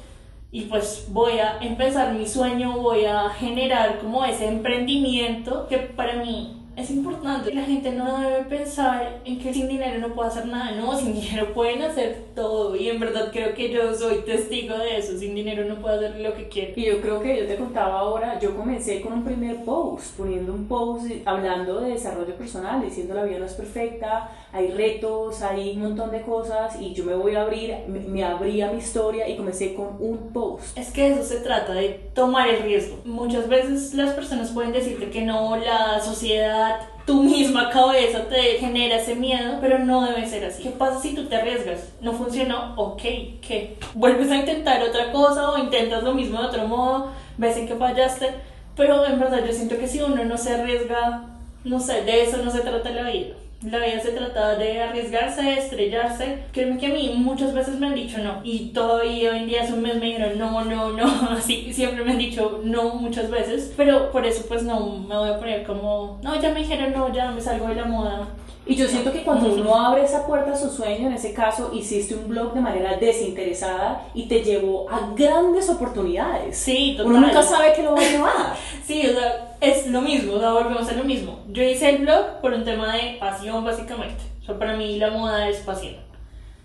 Y 0.50 0.62
pues 0.62 1.06
voy 1.10 1.38
a 1.38 1.58
empezar 1.60 2.14
mi 2.14 2.26
sueño, 2.26 2.78
voy 2.78 3.04
a 3.04 3.28
generar 3.30 3.98
como 3.98 4.24
ese 4.24 4.46
emprendimiento 4.46 5.68
que 5.68 5.76
para 5.78 6.14
mí 6.14 6.57
es 6.78 6.90
importante. 6.90 7.52
La 7.52 7.62
gente 7.62 7.90
no 7.92 8.20
debe 8.20 8.44
pensar 8.44 9.20
en 9.24 9.38
que 9.40 9.52
sin 9.52 9.68
dinero 9.68 9.98
no 9.98 10.14
puedo 10.14 10.28
hacer 10.28 10.46
nada. 10.46 10.72
No, 10.72 10.96
sin 10.96 11.12
dinero 11.12 11.52
pueden 11.52 11.82
hacer 11.82 12.26
todo. 12.34 12.76
Y 12.76 12.88
en 12.88 13.00
verdad 13.00 13.30
creo 13.32 13.52
que 13.54 13.70
yo 13.70 13.94
soy 13.94 14.18
testigo 14.18 14.78
de 14.78 14.98
eso. 14.98 15.18
Sin 15.18 15.34
dinero 15.34 15.64
no 15.64 15.80
puedo 15.80 15.96
hacer 15.96 16.20
lo 16.20 16.34
que 16.34 16.48
quiero. 16.48 16.72
Y 16.76 16.86
yo 16.86 17.00
creo 17.00 17.20
que 17.20 17.40
yo 17.40 17.46
te 17.46 17.56
contaba 17.56 17.98
ahora, 17.98 18.38
yo 18.38 18.56
comencé 18.56 19.00
con 19.00 19.12
un 19.12 19.24
primer 19.24 19.64
post, 19.64 20.16
poniendo 20.16 20.52
un 20.52 20.68
post 20.68 21.06
hablando 21.24 21.80
de 21.80 21.90
desarrollo 21.90 22.34
personal, 22.36 22.82
diciendo 22.82 23.14
la 23.14 23.24
vida 23.24 23.38
no 23.38 23.46
es 23.46 23.54
perfecta, 23.54 24.30
hay 24.52 24.70
retos, 24.70 25.42
hay 25.42 25.72
un 25.72 25.82
montón 25.82 26.10
de 26.10 26.22
cosas 26.22 26.80
y 26.80 26.94
yo 26.94 27.04
me 27.04 27.14
voy 27.14 27.34
a 27.34 27.42
abrir, 27.42 27.74
me, 27.88 28.00
me 28.00 28.24
abrí 28.24 28.60
a 28.62 28.70
mi 28.70 28.78
historia 28.78 29.28
y 29.28 29.36
comencé 29.36 29.74
con 29.74 29.96
un 29.98 30.32
post. 30.32 30.76
Es 30.78 30.90
que 30.92 31.08
eso 31.08 31.22
se 31.22 31.40
trata 31.40 31.72
de 31.72 32.10
tomar 32.14 32.48
el 32.48 32.62
riesgo. 32.62 32.98
Muchas 33.04 33.48
veces 33.48 33.94
las 33.94 34.14
personas 34.14 34.50
pueden 34.50 34.72
decirte 34.72 35.10
que 35.10 35.22
no, 35.22 35.56
la 35.56 36.00
sociedad 36.00 36.67
tu 37.06 37.22
misma 37.22 37.70
cabeza 37.70 38.28
te 38.28 38.58
genera 38.58 38.96
ese 38.96 39.14
miedo, 39.14 39.58
pero 39.60 39.78
no 39.78 40.04
debe 40.06 40.26
ser 40.26 40.44
así. 40.44 40.62
¿Qué 40.62 40.70
pasa 40.70 41.00
si 41.00 41.14
tú 41.14 41.26
te 41.26 41.36
arriesgas? 41.36 41.92
No 42.00 42.12
funcionó, 42.12 42.74
ok, 42.76 43.02
¿qué? 43.40 43.78
Vuelves 43.94 44.30
a 44.30 44.36
intentar 44.36 44.82
otra 44.82 45.10
cosa 45.10 45.50
o 45.50 45.58
intentas 45.58 46.02
lo 46.02 46.14
mismo 46.14 46.40
de 46.40 46.46
otro 46.46 46.68
modo, 46.68 47.10
ves 47.38 47.56
en 47.56 47.66
que 47.66 47.76
fallaste, 47.76 48.34
pero 48.76 49.06
en 49.06 49.18
verdad 49.18 49.44
yo 49.46 49.52
siento 49.52 49.78
que 49.78 49.88
si 49.88 50.00
uno 50.00 50.24
no 50.24 50.36
se 50.36 50.54
arriesga, 50.54 51.24
no 51.64 51.80
sé, 51.80 52.02
de 52.02 52.24
eso 52.24 52.38
no 52.38 52.50
se 52.50 52.60
trata 52.60 52.90
la 52.90 53.10
vida. 53.10 53.34
La 53.62 53.78
vida 53.78 53.98
se 54.00 54.12
trata 54.12 54.54
de 54.54 54.80
arriesgarse, 54.80 55.42
de 55.42 55.58
estrellarse. 55.58 56.44
Créeme 56.52 56.78
que 56.78 56.86
a 56.86 56.90
mí 56.90 57.12
muchas 57.16 57.52
veces 57.52 57.80
me 57.80 57.88
han 57.88 57.94
dicho 57.94 58.18
no. 58.18 58.40
Y 58.44 58.68
todavía 58.68 59.32
hoy 59.32 59.38
en 59.38 59.46
día 59.48 59.62
hace 59.62 59.72
un 59.72 59.82
mes 59.82 59.96
me 59.96 60.06
dijeron 60.06 60.38
no, 60.38 60.64
no, 60.64 60.90
no. 60.92 61.30
Así 61.30 61.72
siempre 61.72 62.04
me 62.04 62.12
han 62.12 62.18
dicho 62.18 62.60
no 62.62 62.94
muchas 62.94 63.30
veces. 63.30 63.72
Pero 63.76 64.12
por 64.12 64.24
eso 64.24 64.44
pues 64.46 64.62
no 64.62 64.98
me 65.08 65.16
voy 65.16 65.30
a 65.30 65.38
poner 65.38 65.64
como, 65.64 66.20
no, 66.22 66.40
ya 66.40 66.50
me 66.50 66.60
dijeron 66.60 66.92
no, 66.92 67.12
ya 67.12 67.32
me 67.32 67.40
salgo 67.40 67.66
de 67.66 67.74
la 67.74 67.84
moda. 67.86 68.28
Y 68.64 68.76
yo 68.76 68.86
siento 68.86 69.10
que 69.10 69.24
cuando 69.24 69.50
uno 69.50 69.74
abre 69.74 70.04
esa 70.04 70.26
puerta 70.26 70.52
a 70.52 70.56
su 70.56 70.68
sueño, 70.68 71.06
en 71.06 71.14
ese 71.14 71.32
caso 71.32 71.70
hiciste 71.72 72.14
un 72.14 72.28
blog 72.28 72.52
de 72.52 72.60
manera 72.60 72.98
desinteresada 72.98 74.04
y 74.12 74.28
te 74.28 74.44
llevó 74.44 74.86
a 74.90 75.14
grandes 75.16 75.70
oportunidades. 75.70 76.58
Sí, 76.58 76.94
total. 76.94 77.12
Uno 77.12 77.26
nunca 77.26 77.42
sabe 77.42 77.72
qué 77.74 77.82
lo 77.82 77.94
va 77.94 78.02
a 78.02 78.10
llevar. 78.10 78.56
sí, 78.84 79.06
o 79.06 79.12
sea, 79.12 79.47
es 79.60 79.86
lo 79.88 80.00
mismo, 80.00 80.34
o 80.34 80.40
sea, 80.40 80.52
volvemos 80.52 80.88
a 80.88 80.94
lo 80.94 81.04
mismo. 81.04 81.44
Yo 81.48 81.62
hice 81.62 81.90
el 81.90 81.98
blog 81.98 82.40
por 82.40 82.52
un 82.52 82.64
tema 82.64 82.96
de 82.96 83.16
pasión, 83.18 83.64
básicamente. 83.64 84.22
O 84.42 84.44
sea, 84.44 84.58
para 84.58 84.76
mí 84.76 84.98
la 84.98 85.10
moda 85.10 85.48
es 85.48 85.58
pasión. 85.58 85.96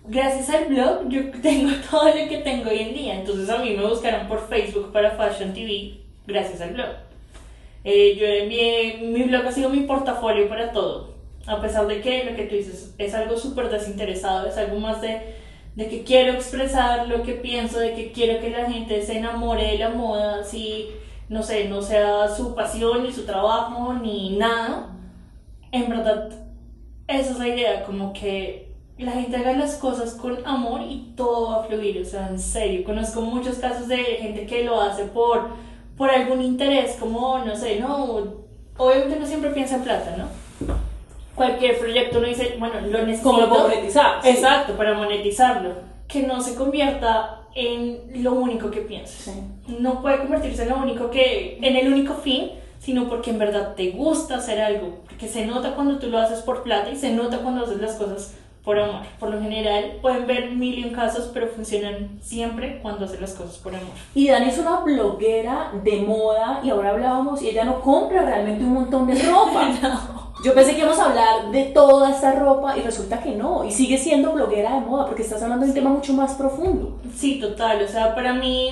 Gracias 0.05 0.49
al 0.49 0.65
blog 0.65 1.07
yo 1.07 1.31
tengo 1.41 1.71
todo 1.89 2.09
lo 2.09 2.27
que 2.27 2.41
tengo 2.43 2.69
hoy 2.69 2.79
en 2.79 2.93
día. 2.93 3.15
Entonces 3.15 3.49
a 3.49 3.57
mí 3.57 3.71
me 3.71 3.85
buscaron 3.85 4.27
por 4.27 4.47
Facebook 4.47 4.91
para 4.91 5.11
Fashion 5.11 5.53
TV 5.53 5.99
gracias 6.25 6.61
al 6.61 6.73
blog. 6.73 6.89
Eh, 7.83 8.15
yo 8.17 8.25
envié, 8.25 8.99
mi 9.01 9.23
blog 9.23 9.45
ha 9.45 9.51
sido 9.51 9.69
mi 9.69 9.81
portafolio 9.81 10.47
para 10.47 10.71
todo 10.71 11.13
a 11.45 11.61
pesar 11.61 11.87
de 11.87 12.01
que 12.01 12.23
lo 12.23 12.35
que 12.35 12.45
tú 12.45 12.55
dices 12.55 12.93
es 12.97 13.13
algo 13.13 13.37
súper 13.37 13.69
desinteresado, 13.69 14.47
es 14.47 14.57
algo 14.57 14.79
más 14.79 15.01
de, 15.01 15.21
de, 15.75 15.87
que 15.87 16.03
quiero 16.03 16.33
expresar 16.33 17.07
lo 17.07 17.23
que 17.23 17.33
pienso, 17.33 17.79
de 17.79 17.93
que 17.93 18.11
quiero 18.11 18.39
que 18.39 18.49
la 18.49 18.69
gente 18.71 19.01
se 19.05 19.17
enamore 19.17 19.71
de 19.71 19.77
la 19.77 19.89
moda, 19.89 20.39
así, 20.39 20.89
no 21.29 21.43
sé, 21.43 21.69
no 21.69 21.81
sea 21.81 22.27
su 22.27 22.55
pasión, 22.55 23.03
ni 23.03 23.11
su 23.11 23.25
trabajo, 23.25 23.93
ni 23.93 24.37
nada. 24.37 24.89
En 25.71 25.89
verdad, 25.89 26.29
esa 27.07 27.31
es 27.31 27.39
la 27.39 27.47
idea, 27.47 27.83
como 27.85 28.13
que 28.13 28.73
la 28.97 29.11
gente 29.11 29.37
haga 29.37 29.53
las 29.53 29.75
cosas 29.75 30.13
con 30.13 30.45
amor 30.45 30.81
y 30.81 31.13
todo 31.15 31.49
va 31.49 31.61
a 31.61 31.63
fluir, 31.63 31.99
o 32.01 32.05
sea, 32.05 32.29
en 32.29 32.39
serio, 32.39 32.83
conozco 32.83 33.21
muchos 33.21 33.57
casos 33.57 33.87
de 33.87 33.97
gente 33.97 34.45
que 34.45 34.63
lo 34.63 34.79
hace 34.79 35.05
por, 35.05 35.49
por 35.97 36.09
algún 36.09 36.41
interés, 36.41 36.95
como, 36.99 37.39
no 37.39 37.55
sé, 37.55 37.79
no, 37.79 38.43
obviamente 38.77 39.19
no 39.19 39.25
siempre 39.25 39.49
piensa 39.49 39.75
en 39.75 39.83
plata, 39.83 40.15
¿no? 40.15 40.43
cualquier 41.35 41.79
proyecto 41.79 42.19
uno 42.19 42.27
dice, 42.27 42.55
bueno, 42.59 42.75
lo 42.81 43.05
necesito. 43.05 43.31
Como 43.31 43.47
monetizar. 43.47 44.19
Exacto, 44.23 44.73
para 44.73 44.93
monetizarlo. 44.93 45.73
Que 46.07 46.23
no 46.23 46.41
se 46.41 46.55
convierta 46.55 47.42
en 47.55 48.23
lo 48.23 48.33
único 48.33 48.71
que 48.71 48.81
piensas. 48.81 49.33
No 49.67 50.01
puede 50.01 50.19
convertirse 50.19 50.63
en 50.63 50.69
lo 50.69 50.77
único 50.77 51.09
que, 51.09 51.57
en 51.61 51.75
el 51.75 51.91
único 51.91 52.15
fin, 52.15 52.51
sino 52.79 53.07
porque 53.07 53.31
en 53.31 53.39
verdad 53.39 53.75
te 53.75 53.91
gusta 53.91 54.37
hacer 54.37 54.61
algo. 54.61 54.99
Porque 55.07 55.27
se 55.27 55.45
nota 55.45 55.75
cuando 55.75 55.99
tú 55.99 56.07
lo 56.07 56.19
haces 56.19 56.41
por 56.41 56.63
plata 56.63 56.89
y 56.89 56.95
se 56.95 57.11
nota 57.11 57.39
cuando 57.39 57.63
haces 57.63 57.79
las 57.79 57.95
cosas 57.95 58.35
por 58.63 58.79
amor. 58.79 59.01
Por 59.19 59.29
lo 59.29 59.41
general 59.41 59.97
pueden 60.01 60.25
ver 60.25 60.51
mil 60.51 60.79
y 60.79 60.85
un 60.85 60.93
casos, 60.93 61.29
pero 61.33 61.47
funcionan 61.47 62.19
siempre 62.21 62.79
cuando 62.81 63.05
hacen 63.05 63.21
las 63.21 63.33
cosas 63.33 63.57
por 63.57 63.75
amor. 63.75 63.93
Y 64.15 64.29
Dani 64.29 64.49
es 64.49 64.57
una 64.57 64.77
bloguera 64.77 65.71
de 65.83 66.01
moda 66.01 66.61
y 66.63 66.69
ahora 66.69 66.91
hablábamos 66.91 67.41
y 67.41 67.49
ella 67.49 67.65
no 67.65 67.81
compra 67.81 68.23
realmente 68.23 68.63
un 68.63 68.73
montón 68.73 69.07
de 69.07 69.21
ropa. 69.21 69.69
no. 69.81 70.12
Yo 70.43 70.53
pensé 70.53 70.73
que 70.73 70.81
íbamos 70.81 70.99
a 70.99 71.05
hablar 71.05 71.51
de 71.51 71.63
toda 71.67 72.11
esta 72.11 72.33
ropa 72.33 72.77
y 72.77 72.81
resulta 72.81 73.23
que 73.23 73.31
no. 73.31 73.63
Y 73.63 73.71
sigue 73.71 73.97
siendo 73.97 74.33
bloguera 74.33 74.73
de 74.73 74.81
moda 74.81 75.05
porque 75.05 75.21
estás 75.21 75.41
hablando 75.41 75.63
de 75.63 75.71
un 75.71 75.73
tema 75.73 75.89
mucho 75.89 76.11
más 76.11 76.33
profundo. 76.33 76.99
Sí, 77.15 77.39
total. 77.39 77.81
O 77.81 77.87
sea, 77.87 78.13
para 78.13 78.33
mí, 78.33 78.71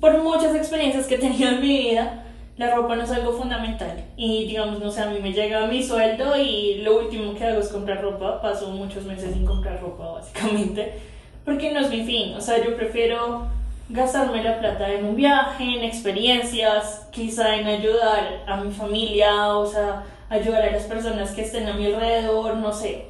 por 0.00 0.20
muchas 0.20 0.56
experiencias 0.56 1.06
que 1.06 1.14
he 1.14 1.18
tenido 1.18 1.50
en 1.50 1.60
mi 1.60 1.68
vida, 1.68 2.24
la 2.56 2.74
ropa 2.74 2.96
no 2.96 3.04
es 3.04 3.12
algo 3.12 3.30
fundamental. 3.30 4.06
Y 4.16 4.46
digamos, 4.48 4.80
no 4.80 4.90
sé, 4.90 5.02
a 5.02 5.06
mí 5.06 5.20
me 5.22 5.32
llega 5.32 5.68
mi 5.68 5.84
sueldo 5.84 6.36
y 6.36 6.78
lo 6.82 6.98
último 6.98 7.32
que 7.36 7.44
hago 7.44 7.60
es 7.60 7.68
comprar 7.68 8.02
ropa. 8.02 8.42
Paso 8.42 8.70
muchos 8.70 9.04
meses 9.04 9.34
sin 9.34 9.46
comprar 9.46 9.80
ropa, 9.80 10.10
básicamente. 10.14 10.98
Porque 11.44 11.70
no 11.70 11.78
es 11.78 11.90
mi 11.90 12.04
fin. 12.04 12.34
O 12.34 12.40
sea, 12.40 12.58
yo 12.58 12.74
prefiero 12.74 13.46
gastarme 13.88 14.42
la 14.42 14.58
plata 14.58 14.92
en 14.92 15.04
un 15.04 15.14
viaje, 15.14 15.62
en 15.62 15.84
experiencias, 15.84 17.06
quizá 17.12 17.54
en 17.54 17.68
ayudar 17.68 18.42
a 18.48 18.56
mi 18.56 18.72
familia, 18.72 19.56
o 19.56 19.64
sea 19.64 20.02
ayudar 20.28 20.62
a 20.62 20.72
las 20.72 20.84
personas 20.84 21.30
que 21.32 21.42
estén 21.42 21.66
a 21.68 21.74
mi 21.74 21.86
alrededor, 21.86 22.56
no 22.56 22.72
sé, 22.72 23.06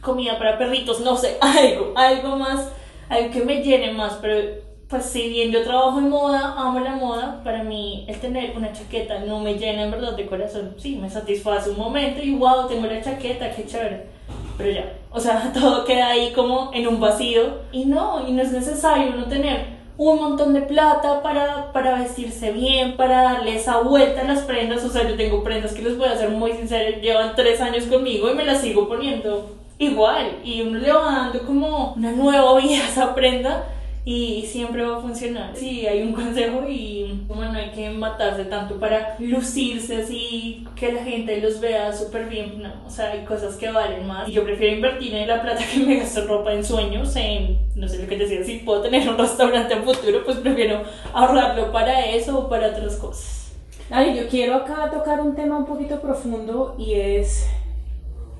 comida 0.00 0.38
para 0.38 0.58
perritos, 0.58 1.00
no 1.00 1.16
sé, 1.16 1.36
algo, 1.40 1.92
algo 1.96 2.36
más, 2.36 2.70
algo 3.08 3.30
que 3.30 3.44
me 3.44 3.62
llene 3.62 3.92
más, 3.92 4.18
pero 4.20 4.62
pues 4.88 5.06
si 5.06 5.28
bien 5.28 5.50
yo 5.50 5.64
trabajo 5.64 5.98
en 5.98 6.10
moda, 6.10 6.54
amo 6.56 6.78
la 6.78 6.94
moda, 6.94 7.40
para 7.42 7.64
mí 7.64 8.04
el 8.06 8.20
tener 8.20 8.56
una 8.56 8.72
chaqueta 8.72 9.20
no 9.20 9.40
me 9.40 9.54
llena 9.54 9.82
en 9.84 9.90
verdad 9.90 10.14
de 10.16 10.26
corazón, 10.26 10.74
sí, 10.78 10.96
me 10.96 11.10
satisface 11.10 11.70
un 11.70 11.78
momento 11.78 12.22
y 12.22 12.34
wow, 12.34 12.68
tengo 12.68 12.86
la 12.86 13.02
chaqueta, 13.02 13.50
qué 13.50 13.66
chévere, 13.66 14.06
pero 14.56 14.70
ya, 14.70 14.92
o 15.10 15.18
sea, 15.18 15.52
todo 15.54 15.84
queda 15.84 16.08
ahí 16.08 16.32
como 16.32 16.70
en 16.72 16.86
un 16.86 17.00
vacío 17.00 17.62
y 17.72 17.86
no, 17.86 18.28
y 18.28 18.32
no 18.32 18.42
es 18.42 18.52
necesario 18.52 19.12
no 19.16 19.24
tener 19.24 19.73
un 19.96 20.16
montón 20.16 20.54
de 20.54 20.62
plata 20.62 21.22
para, 21.22 21.72
para 21.72 21.98
vestirse 21.98 22.52
bien, 22.52 22.96
para 22.96 23.22
darle 23.22 23.56
esa 23.56 23.78
vuelta 23.78 24.22
a 24.22 24.24
las 24.24 24.42
prendas. 24.42 24.84
O 24.84 24.88
sea, 24.88 25.08
yo 25.08 25.16
tengo 25.16 25.42
prendas 25.44 25.72
que 25.72 25.82
les 25.82 25.96
voy 25.96 26.08
a 26.08 26.16
ser 26.16 26.30
muy 26.30 26.52
sincera, 26.52 26.98
llevan 26.98 27.34
tres 27.36 27.60
años 27.60 27.84
conmigo 27.84 28.30
y 28.30 28.34
me 28.34 28.44
las 28.44 28.60
sigo 28.60 28.88
poniendo 28.88 29.50
igual. 29.78 30.38
Y 30.42 30.62
uno 30.62 30.78
le 30.78 30.92
va 30.92 31.04
dando 31.04 31.46
como 31.46 31.94
una 31.94 32.12
nueva 32.12 32.58
vida 32.58 32.84
a 32.84 32.88
esa 32.88 33.14
prenda 33.14 33.64
y 34.04 34.42
siempre 34.42 34.84
va 34.84 34.98
a 34.98 35.00
funcionar. 35.00 35.56
Sí, 35.56 35.86
hay 35.86 36.02
un 36.02 36.12
consejo 36.12 36.68
y 36.68 37.24
bueno, 37.26 37.52
no 37.52 37.58
hay 37.58 37.70
que 37.70 37.88
matarse 37.88 38.44
tanto 38.44 38.78
para 38.78 39.16
lucirse 39.18 40.02
así, 40.02 40.66
que 40.76 40.92
la 40.92 41.02
gente 41.02 41.40
los 41.40 41.58
vea 41.60 41.92
súper 41.92 42.28
bien, 42.28 42.62
no, 42.62 42.70
o 42.86 42.90
sea, 42.90 43.12
hay 43.12 43.24
cosas 43.24 43.56
que 43.56 43.70
valen 43.70 44.06
más. 44.06 44.28
Y 44.28 44.32
yo 44.32 44.44
prefiero 44.44 44.76
invertir 44.76 45.14
en 45.14 45.28
la 45.28 45.40
plata 45.40 45.62
que 45.72 45.80
me 45.80 45.96
gasto 45.96 46.26
ropa 46.26 46.52
en 46.52 46.62
sueños, 46.62 47.16
en, 47.16 47.58
no 47.74 47.88
sé 47.88 48.02
lo 48.02 48.08
que 48.08 48.16
te 48.16 48.24
decía, 48.24 48.44
si 48.44 48.58
puedo 48.58 48.82
tener 48.82 49.08
un 49.08 49.16
restaurante 49.16 49.72
en 49.72 49.84
futuro, 49.84 50.22
pues 50.24 50.36
prefiero 50.38 50.82
ahorrarlo 51.14 51.72
para 51.72 52.04
eso 52.04 52.38
o 52.38 52.48
para 52.48 52.68
otras 52.68 52.96
cosas. 52.96 53.52
Ay, 53.90 54.16
yo 54.16 54.28
quiero 54.28 54.54
acá 54.54 54.90
tocar 54.90 55.20
un 55.20 55.34
tema 55.34 55.56
un 55.56 55.66
poquito 55.66 56.00
profundo 56.00 56.74
y 56.78 56.94
es, 56.94 57.46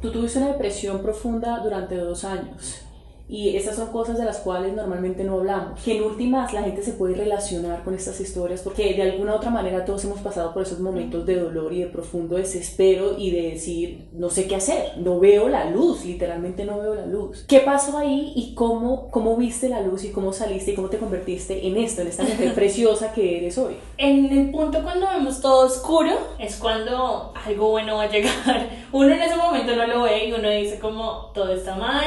tú 0.02 0.10
tuviste 0.10 0.38
una 0.38 0.48
depresión 0.48 1.00
profunda 1.02 1.60
durante 1.60 1.96
dos 1.96 2.24
años 2.24 2.84
y 3.26 3.56
esas 3.56 3.76
son 3.76 3.88
cosas 3.88 4.18
de 4.18 4.24
las 4.24 4.38
cuales 4.38 4.74
normalmente 4.74 5.24
no 5.24 5.38
hablamos. 5.38 5.80
Que 5.82 5.96
en 5.96 6.04
últimas 6.04 6.52
la 6.52 6.62
gente 6.62 6.82
se 6.82 6.92
puede 6.92 7.14
relacionar 7.14 7.82
con 7.82 7.94
estas 7.94 8.20
historias 8.20 8.60
porque 8.60 8.94
de 8.94 9.02
alguna 9.02 9.32
u 9.32 9.36
otra 9.36 9.50
manera 9.50 9.84
todos 9.84 10.04
hemos 10.04 10.20
pasado 10.20 10.52
por 10.52 10.62
esos 10.62 10.80
momentos 10.80 11.24
de 11.24 11.36
dolor 11.36 11.72
y 11.72 11.80
de 11.80 11.86
profundo 11.86 12.36
desespero 12.36 13.16
y 13.18 13.30
de 13.30 13.50
decir, 13.50 14.08
no 14.12 14.28
sé 14.28 14.46
qué 14.46 14.56
hacer, 14.56 14.98
no 14.98 15.20
veo 15.20 15.48
la 15.48 15.70
luz, 15.70 16.04
literalmente 16.04 16.64
no 16.64 16.78
veo 16.78 16.94
la 16.94 17.06
luz. 17.06 17.44
¿Qué 17.48 17.60
pasó 17.60 17.96
ahí 17.96 18.32
y 18.36 18.54
cómo, 18.54 19.10
cómo 19.10 19.36
viste 19.36 19.70
la 19.70 19.80
luz 19.80 20.04
y 20.04 20.10
cómo 20.10 20.32
saliste 20.32 20.72
y 20.72 20.74
cómo 20.74 20.88
te 20.88 20.98
convertiste 20.98 21.66
en 21.66 21.78
esto, 21.78 22.02
en 22.02 22.08
esta 22.08 22.24
mujer 22.24 22.54
preciosa 22.54 23.12
que 23.12 23.38
eres 23.38 23.56
hoy? 23.56 23.76
En 23.96 24.26
el 24.26 24.50
punto 24.50 24.82
cuando 24.82 25.06
vemos 25.08 25.40
todo 25.40 25.66
oscuro 25.66 26.12
es 26.38 26.56
cuando 26.56 27.32
algo 27.46 27.70
bueno 27.70 27.96
va 27.96 28.02
a 28.02 28.10
llegar. 28.10 28.68
Uno 28.92 29.14
en 29.14 29.22
ese 29.22 29.36
momento 29.36 29.74
no 29.74 29.86
lo 29.86 30.02
ve 30.02 30.28
y 30.28 30.32
uno 30.32 30.48
dice 30.50 30.78
como 30.78 31.30
todo 31.34 31.52
está 31.52 31.74
mal, 31.74 32.04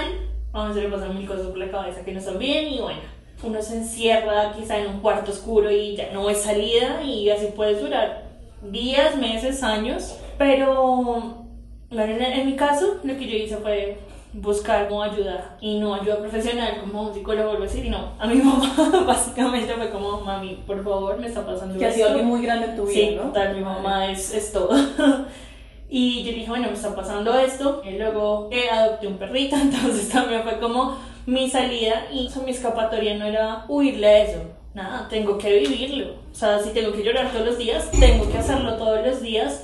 a 0.61 0.73
se 0.73 0.81
le 0.81 0.89
pasan 0.89 1.15
mil 1.15 1.27
cosas 1.27 1.47
por 1.47 1.57
la 1.57 1.69
cabeza 1.69 2.03
que 2.03 2.11
no 2.11 2.19
están 2.19 2.39
bien 2.39 2.73
y 2.73 2.79
bueno, 2.79 2.99
uno 3.43 3.61
se 3.61 3.77
encierra 3.77 4.53
quizá 4.53 4.77
en 4.77 4.87
un 4.87 4.99
cuarto 4.99 5.31
oscuro 5.31 5.69
y 5.71 5.95
ya 5.95 6.11
no 6.11 6.27
hay 6.27 6.35
salida 6.35 7.01
y 7.03 7.29
así 7.29 7.47
puedes 7.55 7.81
durar 7.81 8.25
días, 8.61 9.15
meses, 9.17 9.63
años, 9.63 10.17
pero 10.37 11.45
bueno, 11.89 12.15
en, 12.15 12.45
mi 12.45 12.55
caso 12.55 12.97
lo 13.03 13.17
que 13.17 13.27
yo 13.27 13.37
hice 13.37 13.57
fue 13.57 13.99
buscar 14.33 14.87
como 14.87 15.03
ayuda 15.03 15.57
y 15.61 15.79
no 15.79 15.95
ayuda 15.95 16.19
profesional 16.19 16.79
como 16.81 17.03
un 17.03 17.13
psicólogo 17.13 17.49
vuelvo 17.49 17.63
a 17.63 17.67
decir 17.67 17.85
y 17.85 17.89
no 17.89 18.11
a 18.19 18.27
mi 18.27 18.35
mamá 18.43 19.03
básicamente 19.07 19.73
fue 19.73 19.89
como 19.89 20.21
mami 20.21 20.63
por 20.67 20.83
favor 20.83 21.17
me 21.17 21.27
está 21.27 21.45
pasando 21.45 21.79
que 21.79 21.85
ha 21.85 21.91
sido 21.91 22.09
algo 22.09 22.23
muy 22.23 22.43
grande 22.43 22.67
en 22.67 22.75
tu 22.75 22.85
vida 22.85 23.07
sí, 23.07 23.15
¿no? 23.15 23.23
total 23.23 23.55
mi 23.55 23.61
mamá 23.61 24.11
es, 24.11 24.33
es 24.33 24.51
todo 24.51 24.69
Y 25.89 26.23
yo 26.23 26.31
dije, 26.31 26.49
bueno, 26.49 26.67
me 26.67 26.73
está 26.73 26.95
pasando 26.95 27.37
esto. 27.37 27.81
Y 27.85 27.91
luego 27.91 28.49
eh, 28.51 28.69
adopté 28.69 29.07
un 29.07 29.17
perrito, 29.17 29.55
entonces 29.61 30.09
también 30.09 30.43
fue 30.43 30.59
como 30.59 30.97
mi 31.25 31.49
salida 31.49 32.07
y 32.11 32.29
mi 32.45 32.51
escapatoria 32.51 33.15
no 33.15 33.25
era 33.25 33.65
huirle 33.67 34.07
a 34.07 34.23
eso. 34.23 34.41
Nada, 34.73 35.07
tengo 35.09 35.37
que 35.37 35.59
vivirlo. 35.59 36.13
O 36.31 36.35
sea, 36.35 36.59
si 36.59 36.69
tengo 36.69 36.91
que 36.91 37.03
llorar 37.03 37.31
todos 37.31 37.45
los 37.45 37.57
días, 37.57 37.89
tengo 37.91 38.29
que 38.29 38.37
hacerlo 38.37 38.75
todos 38.75 39.05
los 39.05 39.21
días. 39.21 39.63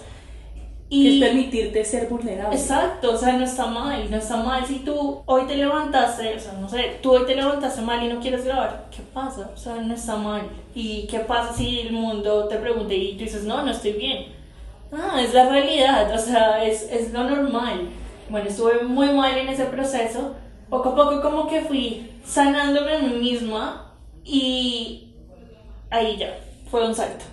Y 0.90 1.22
es 1.22 1.28
permitirte 1.28 1.84
ser 1.86 2.08
vulnerable. 2.08 2.56
Exacto, 2.56 3.14
o 3.14 3.18
sea, 3.18 3.34
no 3.34 3.44
está 3.44 3.66
mal, 3.66 4.12
no 4.12 4.18
está 4.18 4.38
mal 4.38 4.64
si 4.66 4.80
tú 4.80 5.24
hoy 5.26 5.48
te 5.48 5.56
levantaste, 5.56 6.36
o 6.36 6.40
sea, 6.40 6.54
no 6.54 6.70
sé, 6.70 7.00
tú 7.02 7.14
hoy 7.14 7.26
te 7.26 7.36
levantaste 7.36 7.82
mal 7.82 8.04
y 8.04 8.14
no 8.14 8.20
quieres 8.20 8.46
grabar, 8.46 8.90
¿qué 8.92 9.02
pasa? 9.12 9.50
O 9.56 9.58
sea, 9.58 9.76
no 9.76 9.94
está 9.94 10.16
mal. 10.18 10.44
¿Y 10.76 11.08
qué 11.08 11.20
pasa 11.20 11.54
si 11.54 11.80
el 11.80 11.94
mundo 11.94 12.48
te 12.48 12.58
pregunta 12.58 12.94
y 12.94 13.14
tú 13.14 13.24
dices, 13.24 13.44
no, 13.44 13.64
no 13.64 13.72
estoy 13.72 13.94
bien? 13.94 14.43
Ah, 14.96 15.22
es 15.22 15.34
la 15.34 15.50
realidad, 15.50 16.14
o 16.14 16.18
sea, 16.18 16.64
es, 16.64 16.84
es 16.92 17.12
lo 17.12 17.24
normal. 17.24 17.90
Bueno, 18.30 18.50
estuve 18.50 18.84
muy 18.84 19.10
mal 19.10 19.38
en 19.38 19.50
ese 19.50 19.66
proceso. 19.66 20.36
Poco 20.70 20.90
a 20.90 20.96
poco 20.96 21.22
como 21.22 21.48
que 21.48 21.62
fui 21.62 22.12
sanándome 22.26 22.96
a 22.96 23.00
mí 23.00 23.14
misma 23.20 23.94
y 24.24 25.14
ahí 25.90 26.18
ya, 26.18 26.38
fue 26.70 26.86
un 26.86 26.96
salto. 26.96 27.26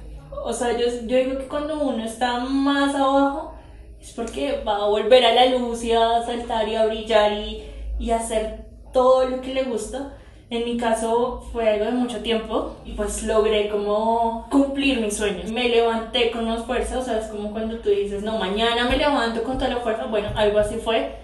O 0.44 0.52
sea, 0.52 0.76
yo, 0.76 0.86
yo 1.06 1.16
digo 1.16 1.38
que 1.38 1.48
cuando 1.48 1.78
uno 1.78 2.04
está 2.04 2.40
más 2.40 2.94
abajo 2.94 3.54
es 4.00 4.12
porque 4.12 4.62
va 4.66 4.76
a 4.76 4.88
volver 4.88 5.24
a 5.24 5.34
la 5.34 5.46
luz 5.46 5.84
y 5.84 5.92
a 5.92 6.22
saltar 6.24 6.68
y 6.68 6.74
a 6.74 6.86
brillar 6.86 7.32
y, 7.32 7.64
y 7.98 8.10
a 8.10 8.16
hacer 8.16 8.66
todo 8.92 9.26
lo 9.26 9.40
que 9.40 9.54
le 9.54 9.64
gusta. 9.64 10.16
En 10.50 10.64
mi 10.64 10.76
caso 10.76 11.46
fue 11.52 11.68
algo 11.68 11.84
de 11.84 11.92
mucho 11.92 12.22
tiempo 12.22 12.74
y 12.84 12.94
pues 12.94 13.22
logré 13.22 13.68
como 13.68 14.48
cumplir 14.50 15.00
mis 15.00 15.16
sueños. 15.16 15.52
Me 15.52 15.68
levanté 15.68 16.32
con 16.32 16.44
más 16.48 16.64
fuerza, 16.64 16.98
o 16.98 17.02
sea, 17.02 17.18
es 17.18 17.26
como 17.26 17.52
cuando 17.52 17.78
tú 17.78 17.88
dices, 17.88 18.24
no, 18.24 18.36
mañana 18.36 18.88
me 18.88 18.96
levanto 18.96 19.44
con 19.44 19.58
toda 19.58 19.70
la 19.70 19.76
fuerza, 19.76 20.06
bueno, 20.06 20.28
algo 20.34 20.58
así 20.58 20.74
fue 20.74 21.14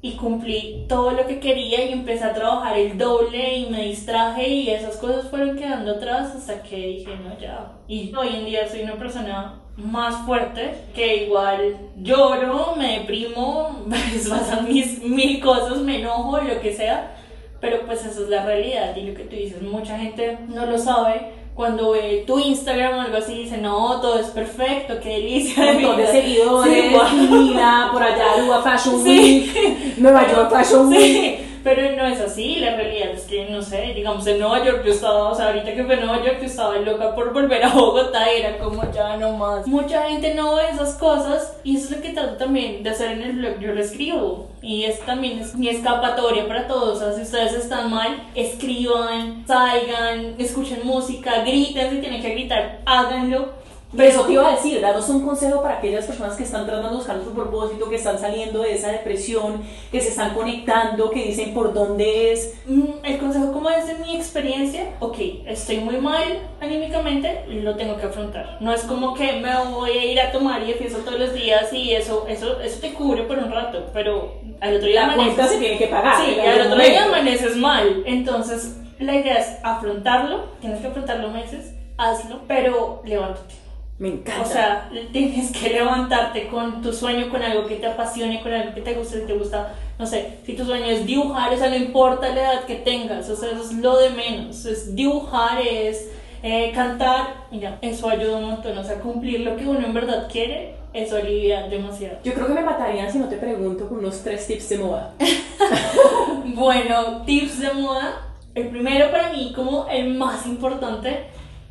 y 0.00 0.12
cumplí 0.12 0.86
todo 0.88 1.10
lo 1.10 1.26
que 1.26 1.40
quería 1.40 1.84
y 1.86 1.92
empecé 1.92 2.22
a 2.22 2.34
trabajar 2.34 2.78
el 2.78 2.96
doble 2.96 3.56
y 3.56 3.68
me 3.68 3.82
distraje 3.82 4.46
y 4.46 4.70
esas 4.70 4.96
cosas 4.98 5.28
fueron 5.28 5.56
quedando 5.56 5.96
atrás 5.96 6.36
hasta 6.36 6.62
que 6.62 6.76
dije, 6.76 7.16
no, 7.16 7.36
ya. 7.36 7.72
Y 7.88 8.14
hoy 8.14 8.28
en 8.36 8.44
día 8.44 8.68
soy 8.68 8.82
una 8.82 8.94
persona 8.94 9.60
más 9.76 10.24
fuerte, 10.24 10.72
que 10.94 11.24
igual 11.24 11.76
lloro, 11.96 12.76
me 12.76 13.00
deprimo, 13.00 13.84
pasan 14.28 14.68
mis 14.68 15.02
mil 15.02 15.40
cosas, 15.40 15.78
me 15.78 15.98
enojo, 15.98 16.38
lo 16.38 16.60
que 16.60 16.72
sea 16.72 17.16
pero 17.60 17.84
pues 17.86 18.04
esa 18.04 18.22
es 18.22 18.28
la 18.28 18.44
realidad 18.44 18.94
y 18.96 19.02
lo 19.02 19.14
que 19.14 19.24
tú 19.24 19.36
dices, 19.36 19.62
mucha 19.62 19.98
gente 19.98 20.38
no 20.48 20.66
lo 20.66 20.78
sabe. 20.78 21.32
Cuando 21.54 21.90
ve 21.90 22.22
tu 22.24 22.38
Instagram 22.38 22.98
o 22.98 23.00
algo 23.00 23.16
así, 23.16 23.34
dice, 23.34 23.58
no, 23.58 24.00
todo 24.00 24.20
es 24.20 24.28
perfecto, 24.28 24.94
qué 25.02 25.08
delicia. 25.08 25.72
Un 25.72 25.96
de 25.96 26.06
seguidores, 26.06 26.92
mira, 27.30 27.88
por 27.92 28.00
allá, 28.00 28.34
Aruba 28.36 28.62
Fashion 28.62 29.02
Week, 29.04 29.96
Nueva 29.96 30.30
York 30.30 30.50
Fashion 30.50 30.88
Week. 30.88 31.47
Pero 31.68 31.94
no 31.96 32.06
es 32.06 32.18
así, 32.18 32.56
la 32.60 32.76
realidad 32.76 33.10
es 33.10 33.24
que, 33.24 33.44
no 33.50 33.60
sé, 33.60 33.92
digamos 33.94 34.26
en 34.26 34.38
Nueva 34.38 34.64
York 34.64 34.84
yo 34.86 34.90
estaba, 34.90 35.28
o 35.28 35.34
sea, 35.34 35.48
ahorita 35.48 35.74
que 35.74 35.84
fue 35.84 35.96
en 35.96 36.06
Nueva 36.06 36.24
York 36.24 36.38
yo 36.40 36.46
estaba 36.46 36.78
loca 36.78 37.14
por 37.14 37.34
volver 37.34 37.62
a 37.62 37.68
Bogotá, 37.74 38.26
era 38.30 38.56
como 38.56 38.90
ya 38.90 39.18
no 39.18 39.32
más. 39.32 39.66
Mucha 39.66 40.08
gente 40.08 40.34
no 40.34 40.54
ve 40.54 40.62
esas 40.72 40.94
cosas 40.94 41.58
y 41.64 41.76
eso 41.76 41.90
es 41.90 41.96
lo 41.98 42.02
que 42.02 42.14
trato 42.14 42.38
también 42.38 42.82
de 42.82 42.88
hacer 42.88 43.10
en 43.10 43.22
el 43.22 43.32
blog, 43.32 43.58
yo 43.60 43.74
lo 43.74 43.82
escribo. 43.82 44.48
Y 44.62 44.84
es 44.84 45.00
también 45.00 45.40
es 45.40 45.54
mi 45.56 45.68
escapatoria 45.68 46.48
para 46.48 46.66
todos, 46.66 46.96
o 46.96 47.00
sea, 47.00 47.12
si 47.12 47.20
ustedes 47.20 47.52
están 47.52 47.90
mal, 47.90 48.16
escriban, 48.34 49.44
salgan, 49.46 50.36
escuchen 50.38 50.80
música, 50.84 51.42
griten 51.42 51.90
si 51.90 51.98
tienen 51.98 52.22
que 52.22 52.30
gritar, 52.30 52.80
háganlo 52.86 53.57
pero 53.96 54.08
eso 54.10 54.24
te 54.24 54.32
iba 54.34 54.46
a 54.46 54.54
decir, 54.54 54.80
danos 54.82 55.08
un 55.08 55.24
consejo 55.24 55.62
para 55.62 55.78
aquellas 55.78 56.04
personas 56.04 56.36
que 56.36 56.42
están 56.42 56.66
tratando 56.66 56.90
de 56.90 56.96
buscar 56.96 57.18
su 57.24 57.32
propósito, 57.32 57.88
que 57.88 57.96
están 57.96 58.18
saliendo 58.18 58.60
de 58.60 58.74
esa 58.74 58.92
depresión, 58.92 59.62
que 59.90 60.00
se 60.00 60.10
están 60.10 60.34
conectando, 60.34 61.10
que 61.10 61.24
dicen 61.24 61.54
por 61.54 61.72
dónde 61.72 62.32
es. 62.32 62.54
Mm, 62.66 63.02
el 63.02 63.18
consejo, 63.18 63.50
como 63.50 63.70
es 63.70 63.86
de 63.86 63.94
mi 63.94 64.14
experiencia, 64.14 64.90
ok, 65.00 65.16
estoy 65.46 65.78
muy 65.78 65.96
mal 65.96 66.22
anímicamente, 66.60 67.44
lo 67.48 67.76
tengo 67.76 67.96
que 67.96 68.06
afrontar. 68.06 68.58
No 68.60 68.74
es 68.74 68.82
como 68.82 69.14
que 69.14 69.32
me 69.40 69.56
voy 69.70 69.90
a 69.90 70.04
ir 70.04 70.20
a 70.20 70.32
tomar 70.32 70.62
y 70.62 70.72
empiezo 70.72 70.98
todos 70.98 71.18
los 71.18 71.32
días 71.32 71.72
y 71.72 71.94
eso, 71.94 72.26
eso, 72.28 72.60
eso 72.60 72.80
te 72.80 72.92
cubre 72.92 73.22
por 73.22 73.38
un 73.38 73.50
rato, 73.50 73.86
pero 73.94 74.34
al 74.60 74.76
otro 74.76 74.86
día 74.86 75.06
la 75.06 75.14
cuenta 75.14 75.48
se 75.48 75.56
tiene 75.56 75.78
que 75.78 75.86
pagar. 75.86 76.16
Sí, 76.22 76.36
y 76.36 76.40
al 76.46 76.66
otro 76.66 76.78
día 76.78 77.06
amaneces 77.06 77.56
mal. 77.56 78.02
Entonces, 78.04 78.76
la 78.98 79.14
idea 79.14 79.38
es 79.38 79.56
afrontarlo, 79.62 80.44
tienes 80.60 80.80
que 80.80 80.88
afrontarlo 80.88 81.30
meses, 81.30 81.72
hazlo, 81.96 82.40
pero 82.46 83.00
levántate 83.06 83.67
me 83.98 84.08
encanta. 84.08 84.42
O 84.42 84.44
sea, 84.44 84.90
tienes 85.12 85.50
que 85.50 85.70
levantarte 85.70 86.46
con 86.48 86.80
tu 86.82 86.92
sueño, 86.92 87.28
con 87.28 87.42
algo 87.42 87.66
que 87.66 87.76
te 87.76 87.86
apasione, 87.86 88.40
con 88.40 88.52
algo 88.52 88.72
que 88.74 88.80
te 88.80 88.94
guste, 88.94 89.20
te 89.20 89.34
gusta, 89.34 89.74
no 89.98 90.06
sé, 90.06 90.38
si 90.44 90.54
tu 90.54 90.64
sueño 90.64 90.86
es 90.86 91.04
dibujar, 91.04 91.52
o 91.52 91.56
sea, 91.56 91.68
no 91.68 91.76
importa 91.76 92.28
la 92.28 92.40
edad 92.40 92.64
que 92.64 92.76
tengas, 92.76 93.28
o 93.28 93.34
sea, 93.34 93.50
eso 93.50 93.62
es 93.62 93.72
lo 93.72 93.96
de 93.96 94.10
menos, 94.10 94.64
es 94.66 94.94
dibujar, 94.94 95.60
es 95.60 96.10
eh, 96.44 96.70
cantar, 96.72 97.46
mira, 97.50 97.78
eso 97.82 98.08
ayuda 98.08 98.38
un 98.38 98.50
montón, 98.50 98.78
o 98.78 98.84
sea, 98.84 99.00
cumplir 99.00 99.40
lo 99.40 99.56
que 99.56 99.66
uno 99.66 99.84
en 99.84 99.92
verdad 99.92 100.28
quiere, 100.30 100.76
eso 100.92 101.16
alivia 101.16 101.66
demasiado. 101.66 102.18
Yo 102.22 102.34
creo 102.34 102.46
que 102.46 102.54
me 102.54 102.62
matarían 102.62 103.10
si 103.10 103.18
no 103.18 103.28
te 103.28 103.36
pregunto 103.36 103.88
por 103.88 103.98
unos 103.98 104.22
tres 104.22 104.46
tips 104.46 104.68
de 104.68 104.78
moda. 104.78 105.14
bueno, 106.54 107.22
tips 107.26 107.58
de 107.58 107.72
moda, 107.72 108.28
el 108.54 108.68
primero 108.68 109.10
para 109.10 109.32
mí, 109.32 109.52
como 109.54 109.88
el 109.88 110.14
más 110.14 110.46
importante, 110.46 111.24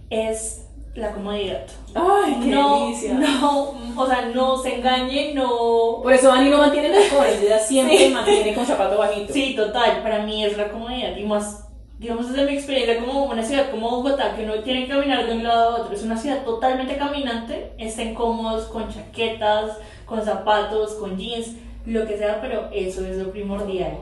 es 0.10 0.67
la 0.98 1.12
comodidad. 1.12 1.62
Ay, 1.94 2.40
qué 2.42 2.50
no, 2.50 2.86
delicia. 2.86 3.14
No, 3.14 3.76
o 3.96 4.08
sea, 4.08 4.32
no 4.34 4.58
se 4.58 4.76
engañe, 4.76 5.34
no. 5.34 6.00
Por 6.02 6.12
eso 6.12 6.30
Dani 6.30 6.50
no 6.50 6.58
mantiene 6.58 6.90
tacones, 6.90 7.42
ella 7.42 7.60
siempre 7.60 8.10
mantiene 8.10 8.56
con 8.56 8.66
zapato 8.66 8.98
bajito. 8.98 9.32
Sí, 9.32 9.56
total, 9.56 10.02
para 10.02 10.24
mí 10.24 10.44
es 10.44 10.58
la 10.58 10.70
comodidad 10.70 11.16
y 11.16 11.24
más, 11.24 11.70
digamos 12.00 12.30
desde 12.30 12.50
mi 12.50 12.58
experiencia 12.58 13.00
como 13.00 13.26
una 13.26 13.44
ciudad 13.44 13.70
como 13.70 13.92
Bogotá, 13.92 14.36
que 14.36 14.44
uno 14.44 14.56
tiene 14.64 14.86
que 14.86 14.94
caminar 14.94 15.28
de 15.28 15.34
un 15.34 15.44
lado 15.44 15.70
a 15.70 15.82
otro, 15.82 15.96
es 15.96 16.02
una 16.02 16.18
ciudad 16.18 16.44
totalmente 16.44 16.98
caminante, 16.98 17.74
estén 17.78 18.16
cómodos 18.16 18.66
con 18.66 18.92
chaquetas, 18.92 19.78
con 20.06 20.26
zapatos, 20.26 20.96
con 20.96 21.16
jeans, 21.16 21.58
lo 21.86 22.08
que 22.08 22.18
sea, 22.18 22.42
pero 22.42 22.70
eso 22.74 23.06
es 23.06 23.18
lo 23.18 23.32
primordial. 23.32 24.00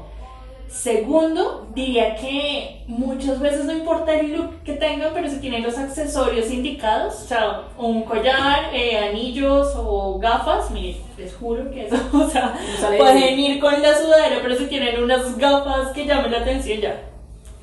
Segundo, 0.67 1.67
diría 1.73 2.15
que 2.15 2.83
muchas 2.87 3.39
veces 3.39 3.65
no 3.65 3.71
importa 3.71 4.19
el 4.19 4.33
look 4.33 4.63
que 4.63 4.73
tengan, 4.73 5.11
pero 5.13 5.29
si 5.29 5.37
tienen 5.37 5.63
los 5.63 5.77
accesorios 5.77 6.51
indicados, 6.51 7.21
o 7.23 7.27
sea, 7.27 7.61
un 7.77 8.03
collar, 8.03 8.73
eh, 8.73 8.97
anillos 8.97 9.73
o 9.75 10.19
gafas, 10.19 10.71
miren, 10.71 11.01
les 11.17 11.33
juro 11.35 11.69
que 11.71 11.85
eso, 11.85 11.95
o 12.13 12.29
sea, 12.29 12.57
pueden 12.97 13.39
ir 13.39 13.59
con 13.59 13.79
la 13.81 13.95
sudadera, 13.95 14.39
pero 14.41 14.55
si 14.55 14.65
tienen 14.65 15.01
unas 15.01 15.37
gafas 15.37 15.91
que 15.91 16.05
llamen 16.05 16.31
la 16.31 16.39
atención 16.39 16.81
ya, 16.81 17.01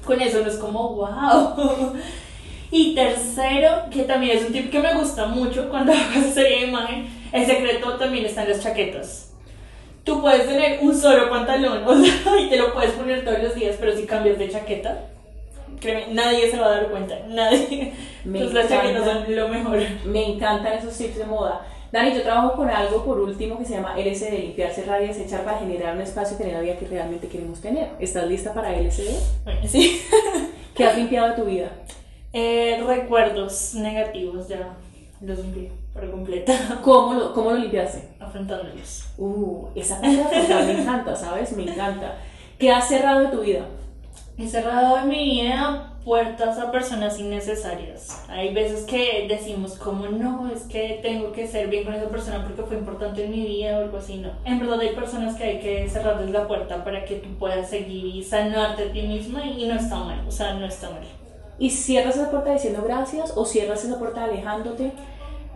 con 0.04 0.20
eso 0.20 0.40
no 0.40 0.48
es 0.48 0.56
como 0.56 0.94
wow. 0.94 1.92
Y 2.70 2.94
tercero, 2.94 3.90
que 3.90 4.04
también 4.04 4.38
es 4.38 4.46
un 4.46 4.52
tip 4.52 4.70
que 4.70 4.80
me 4.80 4.94
gusta 4.94 5.26
mucho 5.26 5.68
cuando 5.68 5.92
hago 5.92 6.20
asesoría 6.20 6.60
de 6.60 6.66
imagen, 6.68 7.06
el 7.30 7.46
secreto 7.46 7.94
también 7.98 8.24
está 8.24 8.44
en 8.44 8.50
las 8.50 8.62
chaquetas 8.62 9.31
tú 10.04 10.20
puedes 10.20 10.46
tener 10.46 10.80
un 10.82 10.94
solo 10.94 11.30
pantalón, 11.30 11.84
o 11.86 12.04
sea, 12.04 12.40
y 12.40 12.48
te 12.48 12.56
lo 12.56 12.72
puedes 12.72 12.92
poner 12.92 13.24
todos 13.24 13.42
los 13.42 13.54
días, 13.54 13.76
pero 13.78 13.96
si 13.96 14.06
cambias 14.06 14.38
de 14.38 14.50
chaqueta, 14.50 15.04
créeme, 15.80 16.12
nadie 16.14 16.50
se 16.50 16.58
va 16.58 16.66
a 16.66 16.70
dar 16.70 16.90
cuenta, 16.90 17.18
nadie. 17.28 17.92
Entonces 18.24 18.54
las 18.54 18.68
chaquetas 18.68 19.04
son 19.04 19.36
lo 19.36 19.48
mejor. 19.48 19.78
Me 20.04 20.32
encantan 20.32 20.74
esos 20.74 20.96
tips 20.96 21.18
de 21.18 21.24
moda. 21.24 21.66
Dani, 21.92 22.14
yo 22.14 22.22
trabajo 22.22 22.54
con 22.56 22.70
algo 22.70 23.04
por 23.04 23.20
último 23.20 23.58
que 23.58 23.66
se 23.66 23.74
llama 23.74 23.94
LSD, 23.98 24.30
limpiar, 24.30 24.72
cerrar 24.72 25.02
y 25.02 25.08
desechar 25.08 25.44
para 25.44 25.58
generar 25.58 25.94
un 25.94 26.00
espacio 26.00 26.36
y 26.36 26.38
tener 26.38 26.54
la 26.54 26.60
vida 26.62 26.78
que 26.78 26.86
realmente 26.86 27.28
queremos 27.28 27.60
tener. 27.60 27.90
¿Estás 27.98 28.26
lista 28.28 28.54
para? 28.54 28.72
Bueno, 28.72 29.60
sí. 29.66 30.00
¿Qué 30.74 30.84
has 30.84 30.96
limpiado 30.96 31.28
de 31.28 31.34
tu 31.34 31.44
vida? 31.44 31.70
Eh, 32.32 32.82
recuerdos 32.86 33.74
negativos 33.74 34.48
ya 34.48 34.74
los 35.20 35.38
limpié 35.40 35.81
por 35.92 36.10
completo, 36.10 36.52
¿Cómo 36.82 37.14
lo, 37.14 37.34
cómo 37.34 37.50
lo 37.50 37.58
limpiaste? 37.58 38.08
afrontándolos. 38.18 39.04
Uh, 39.18 39.66
esa 39.74 39.96
cosa 39.96 40.62
me 40.66 40.80
encanta, 40.80 41.14
¿sabes? 41.14 41.52
Me 41.52 41.64
encanta. 41.64 42.16
¿Qué 42.58 42.70
has 42.70 42.88
cerrado 42.88 43.20
de 43.20 43.28
tu 43.28 43.40
vida? 43.40 43.66
He 44.38 44.48
cerrado 44.48 44.98
en 44.98 45.08
mi 45.08 45.24
vida 45.24 45.92
puertas 46.04 46.58
a 46.58 46.72
personas 46.72 47.18
innecesarias. 47.20 48.24
Hay 48.28 48.52
veces 48.52 48.84
que 48.84 49.26
decimos 49.28 49.74
como 49.74 50.06
no, 50.08 50.50
es 50.50 50.62
que 50.62 50.98
tengo 51.02 51.32
que 51.32 51.46
ser 51.46 51.68
bien 51.68 51.84
con 51.84 51.94
esa 51.94 52.08
persona 52.08 52.42
porque 52.42 52.62
fue 52.62 52.76
importante 52.76 53.24
en 53.24 53.30
mi 53.30 53.46
vida 53.46 53.78
o 53.78 53.82
algo 53.82 53.98
así, 53.98 54.16
no. 54.16 54.30
En 54.44 54.58
verdad 54.58 54.80
hay 54.80 54.94
personas 54.94 55.36
que 55.36 55.44
hay 55.44 55.60
que 55.60 55.88
cerrarles 55.88 56.30
la 56.30 56.48
puerta 56.48 56.82
para 56.82 57.04
que 57.04 57.16
tú 57.16 57.28
puedas 57.38 57.68
seguir 57.68 58.06
y 58.16 58.24
sanarte 58.24 58.84
a 58.84 58.92
ti 58.92 59.02
misma 59.02 59.44
y 59.44 59.66
no 59.66 59.74
está 59.74 59.96
mal, 59.96 60.26
o 60.26 60.30
sea, 60.30 60.54
no 60.54 60.66
está 60.66 60.90
mal. 60.90 61.04
¿Y 61.58 61.70
cierras 61.70 62.16
esa 62.16 62.30
puerta 62.30 62.52
diciendo 62.52 62.82
gracias 62.84 63.32
o 63.36 63.44
cierras 63.44 63.84
esa 63.84 63.98
puerta 63.98 64.24
alejándote? 64.24 64.92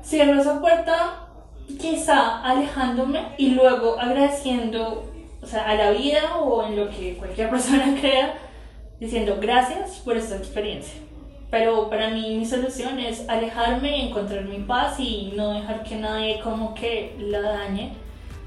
Cierro 0.06 0.40
esa 0.40 0.60
puerta 0.60 1.26
quizá 1.80 2.40
alejándome 2.42 3.34
y 3.38 3.50
luego 3.50 3.98
agradeciendo, 3.98 5.04
o 5.42 5.46
sea, 5.46 5.68
a 5.68 5.74
la 5.74 5.90
vida 5.90 6.36
o 6.36 6.64
en 6.64 6.76
lo 6.76 6.88
que 6.90 7.16
cualquier 7.16 7.50
persona 7.50 7.96
crea, 8.00 8.34
diciendo 9.00 9.38
gracias 9.40 9.98
por 10.04 10.16
esta 10.16 10.36
experiencia. 10.36 11.00
Pero 11.50 11.90
para 11.90 12.10
mí 12.10 12.36
mi 12.36 12.46
solución 12.46 13.00
es 13.00 13.28
alejarme, 13.28 14.08
encontrar 14.08 14.44
mi 14.44 14.58
paz 14.58 15.00
y 15.00 15.32
no 15.36 15.54
dejar 15.54 15.82
que 15.82 15.96
nadie 15.96 16.40
como 16.40 16.72
que 16.74 17.16
la 17.18 17.40
dañe, 17.40 17.92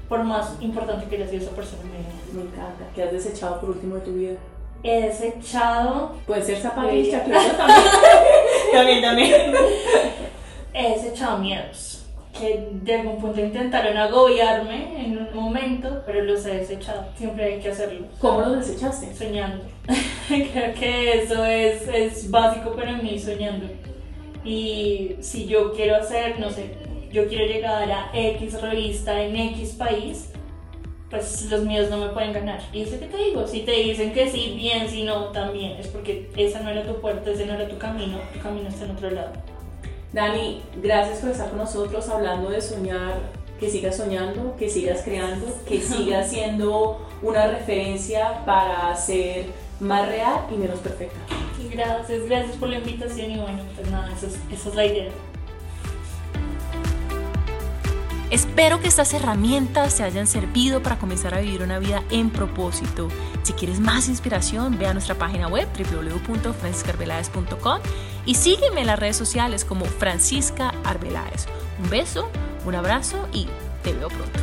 por 0.08 0.24
más 0.24 0.56
importante 0.60 1.06
que 1.06 1.16
haya 1.16 1.28
sido 1.28 1.42
esa 1.42 1.54
persona 1.54 1.82
en. 1.82 2.36
Me 2.36 2.42
encanta. 2.42 2.86
¿Qué 2.94 3.02
has 3.02 3.12
desechado 3.12 3.60
por 3.60 3.70
último 3.70 3.96
de 3.96 4.00
tu 4.00 4.12
vida? 4.14 4.32
He 4.82 5.02
desechado, 5.02 6.12
Puede 6.26 6.42
ser 6.42 6.56
zapatilla, 6.56 7.22
claro, 7.22 7.50
también. 7.52 7.82
también, 8.72 9.02
también. 9.02 9.54
He 10.74 10.90
desechado 10.90 11.38
miedos 11.38 12.00
que 12.38 12.68
de 12.82 12.94
algún 12.94 13.20
punto 13.20 13.40
intentaron 13.40 13.96
agobiarme 13.96 15.04
en 15.04 15.18
un 15.18 15.34
momento, 15.34 16.02
pero 16.06 16.22
los 16.22 16.46
he 16.46 16.58
desechado. 16.58 17.06
Siempre 17.16 17.44
hay 17.44 17.60
que 17.60 17.70
hacerlo. 17.70 18.06
¿Cómo 18.18 18.40
lo 18.40 18.52
desechaste? 18.52 19.14
soñando. 19.14 19.64
Creo 20.28 20.74
que 20.74 21.22
eso 21.22 21.44
es, 21.44 21.88
es 21.88 22.30
básico 22.30 22.74
para 22.74 22.92
mí, 22.96 23.18
soñando. 23.18 23.66
Y 24.44 25.16
si 25.20 25.46
yo 25.46 25.72
quiero 25.72 25.96
hacer, 25.96 26.38
no 26.40 26.50
sé, 26.50 26.74
yo 27.12 27.26
quiero 27.26 27.46
llegar 27.46 27.90
a 27.90 28.10
X 28.14 28.60
revista 28.62 29.20
en 29.20 29.36
X 29.36 29.72
país, 29.72 30.30
pues 31.10 31.50
los 31.50 31.62
míos 31.64 31.90
no 31.90 31.98
me 31.98 32.08
pueden 32.08 32.32
ganar. 32.32 32.60
Y 32.72 32.82
eso 32.82 32.98
que 32.98 33.06
te 33.06 33.16
digo, 33.16 33.46
si 33.46 33.60
te 33.60 33.72
dicen 33.72 34.12
que 34.12 34.30
sí, 34.30 34.54
bien, 34.56 34.88
si 34.88 35.02
no, 35.02 35.26
también. 35.26 35.72
Es 35.72 35.88
porque 35.88 36.30
esa 36.36 36.60
no 36.60 36.70
era 36.70 36.84
tu 36.84 37.00
puerta, 37.00 37.30
ese 37.30 37.46
no 37.46 37.54
era 37.54 37.68
tu 37.68 37.76
camino, 37.76 38.18
tu 38.32 38.40
camino 38.40 38.68
está 38.68 38.84
en 38.84 38.92
otro 38.92 39.10
lado. 39.10 39.32
Dani, 40.12 40.62
gracias 40.82 41.18
por 41.18 41.30
estar 41.30 41.48
con 41.50 41.58
nosotros 41.58 42.08
hablando 42.08 42.50
de 42.50 42.60
soñar, 42.60 43.20
que 43.60 43.70
sigas 43.70 43.96
soñando, 43.96 44.56
que 44.56 44.68
sigas 44.68 45.02
creando, 45.04 45.46
que 45.66 45.80
sigas 45.80 46.30
siendo 46.30 47.06
una 47.22 47.46
referencia 47.46 48.44
para 48.44 48.94
ser 48.96 49.46
más 49.78 50.08
real 50.08 50.40
y 50.50 50.54
menos 50.56 50.80
perfecta. 50.80 51.16
Gracias, 51.70 52.24
gracias 52.26 52.56
por 52.56 52.68
la 52.70 52.78
invitación 52.78 53.30
y 53.30 53.38
bueno, 53.38 53.62
pues 53.76 53.90
nada, 53.90 54.10
eso 54.16 54.26
es- 54.26 54.38
esa 54.52 54.68
es 54.70 54.74
la 54.74 54.86
idea. 54.86 55.10
Espero 58.30 58.80
que 58.80 58.86
estas 58.86 59.12
herramientas 59.12 59.96
te 59.96 60.04
hayan 60.04 60.28
servido 60.28 60.80
para 60.82 60.98
comenzar 60.98 61.34
a 61.34 61.40
vivir 61.40 61.62
una 61.62 61.80
vida 61.80 62.04
en 62.10 62.30
propósito. 62.30 63.08
Si 63.42 63.52
quieres 63.54 63.80
más 63.80 64.08
inspiración, 64.08 64.78
ve 64.78 64.86
a 64.86 64.92
nuestra 64.92 65.16
página 65.16 65.48
web 65.48 65.66
www.franciscaarvelaez.com 65.76 67.80
y 68.26 68.36
sígueme 68.36 68.82
en 68.82 68.86
las 68.86 69.00
redes 69.00 69.16
sociales 69.16 69.64
como 69.64 69.84
Francisca 69.84 70.72
Arbeláez. 70.84 71.46
Un 71.82 71.90
beso, 71.90 72.30
un 72.64 72.76
abrazo 72.76 73.28
y 73.32 73.48
te 73.82 73.92
veo 73.92 74.06
pronto. 74.08 74.38